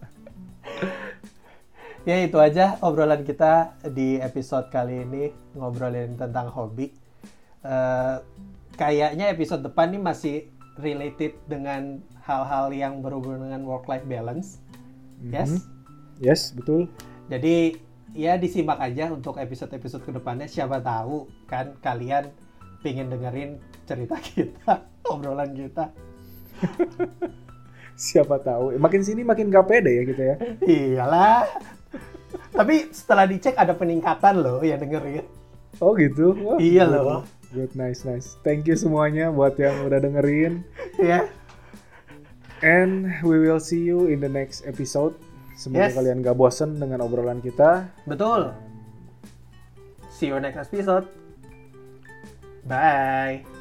ya 2.05 2.21
itu 2.21 2.37
aja 2.37 2.77
obrolan 2.85 3.25
kita 3.25 3.81
di 3.93 4.21
episode 4.21 4.69
kali 4.69 5.05
ini 5.09 5.33
ngobrolin 5.57 6.17
tentang 6.21 6.53
hobi. 6.53 6.93
Eh, 7.65 8.17
kayaknya 8.77 9.33
episode 9.33 9.65
depan 9.65 9.89
nih 9.97 10.03
masih 10.03 10.37
related 10.77 11.33
dengan 11.49 12.05
hal-hal 12.25 12.73
yang 12.77 13.01
berhubungan 13.01 13.49
dengan 13.49 13.65
work 13.65 13.89
life 13.89 14.05
balance. 14.05 14.61
Yes. 15.25 15.49
Mhm. 15.49 15.61
Yes, 16.21 16.41
betul. 16.53 16.93
Jadi 17.33 17.81
ya 18.15 18.37
disimak 18.37 18.79
aja 18.79 19.11
untuk 19.11 19.41
episode-episode 19.41 20.05
ke 20.05 20.13
depannya. 20.13 20.47
Siapa 20.47 20.79
tahu 20.85 21.27
kan 21.49 21.73
kalian 21.81 22.31
pengen 22.85 23.09
dengerin 23.09 23.57
cerita 23.89 24.21
kita, 24.29 24.85
obrolan 25.09 25.57
kita. 25.57 25.89
Siapa 27.95 28.43
tahu. 28.43 28.75
Makin 28.77 29.03
sini 29.07 29.23
makin 29.23 29.49
gak 29.49 29.71
pede 29.71 30.03
ya 30.03 30.05
kita 30.05 30.23
ya. 30.23 30.37
Iyalah. 30.67 31.47
Tapi 32.51 32.91
setelah 32.91 33.25
dicek 33.25 33.55
ada 33.55 33.73
peningkatan 33.73 34.41
loh 34.41 34.59
yang 34.61 34.79
dengerin. 34.79 35.25
Oh 35.79 35.95
gitu. 35.95 36.35
Wah, 36.39 36.59
Iya 36.59 36.87
good. 36.87 36.95
loh. 36.95 37.21
Good, 37.51 37.73
nice, 37.75 38.03
nice. 38.03 38.35
Thank 38.43 38.67
you 38.67 38.75
semuanya 38.75 39.31
buat 39.31 39.55
yang 39.55 39.87
udah 39.87 40.03
dengerin. 40.03 40.67
Ya. 40.99 41.27
And 42.63 43.11
we 43.23 43.39
will 43.39 43.63
see 43.63 43.83
you 43.83 44.11
in 44.11 44.19
the 44.19 44.31
next 44.31 44.67
episode. 44.67 45.15
Semoga 45.55 45.87
Yes. 45.87 45.95
kalian 45.95 46.19
gak 46.21 46.35
bosen 46.35 46.83
dengan 46.83 46.99
obrolan 47.03 47.39
kita. 47.39 47.87
Betul. 48.11 48.51
See 50.11 50.31
you 50.31 50.39
next 50.43 50.59
episode. 50.67 51.07
Bye. 52.67 53.54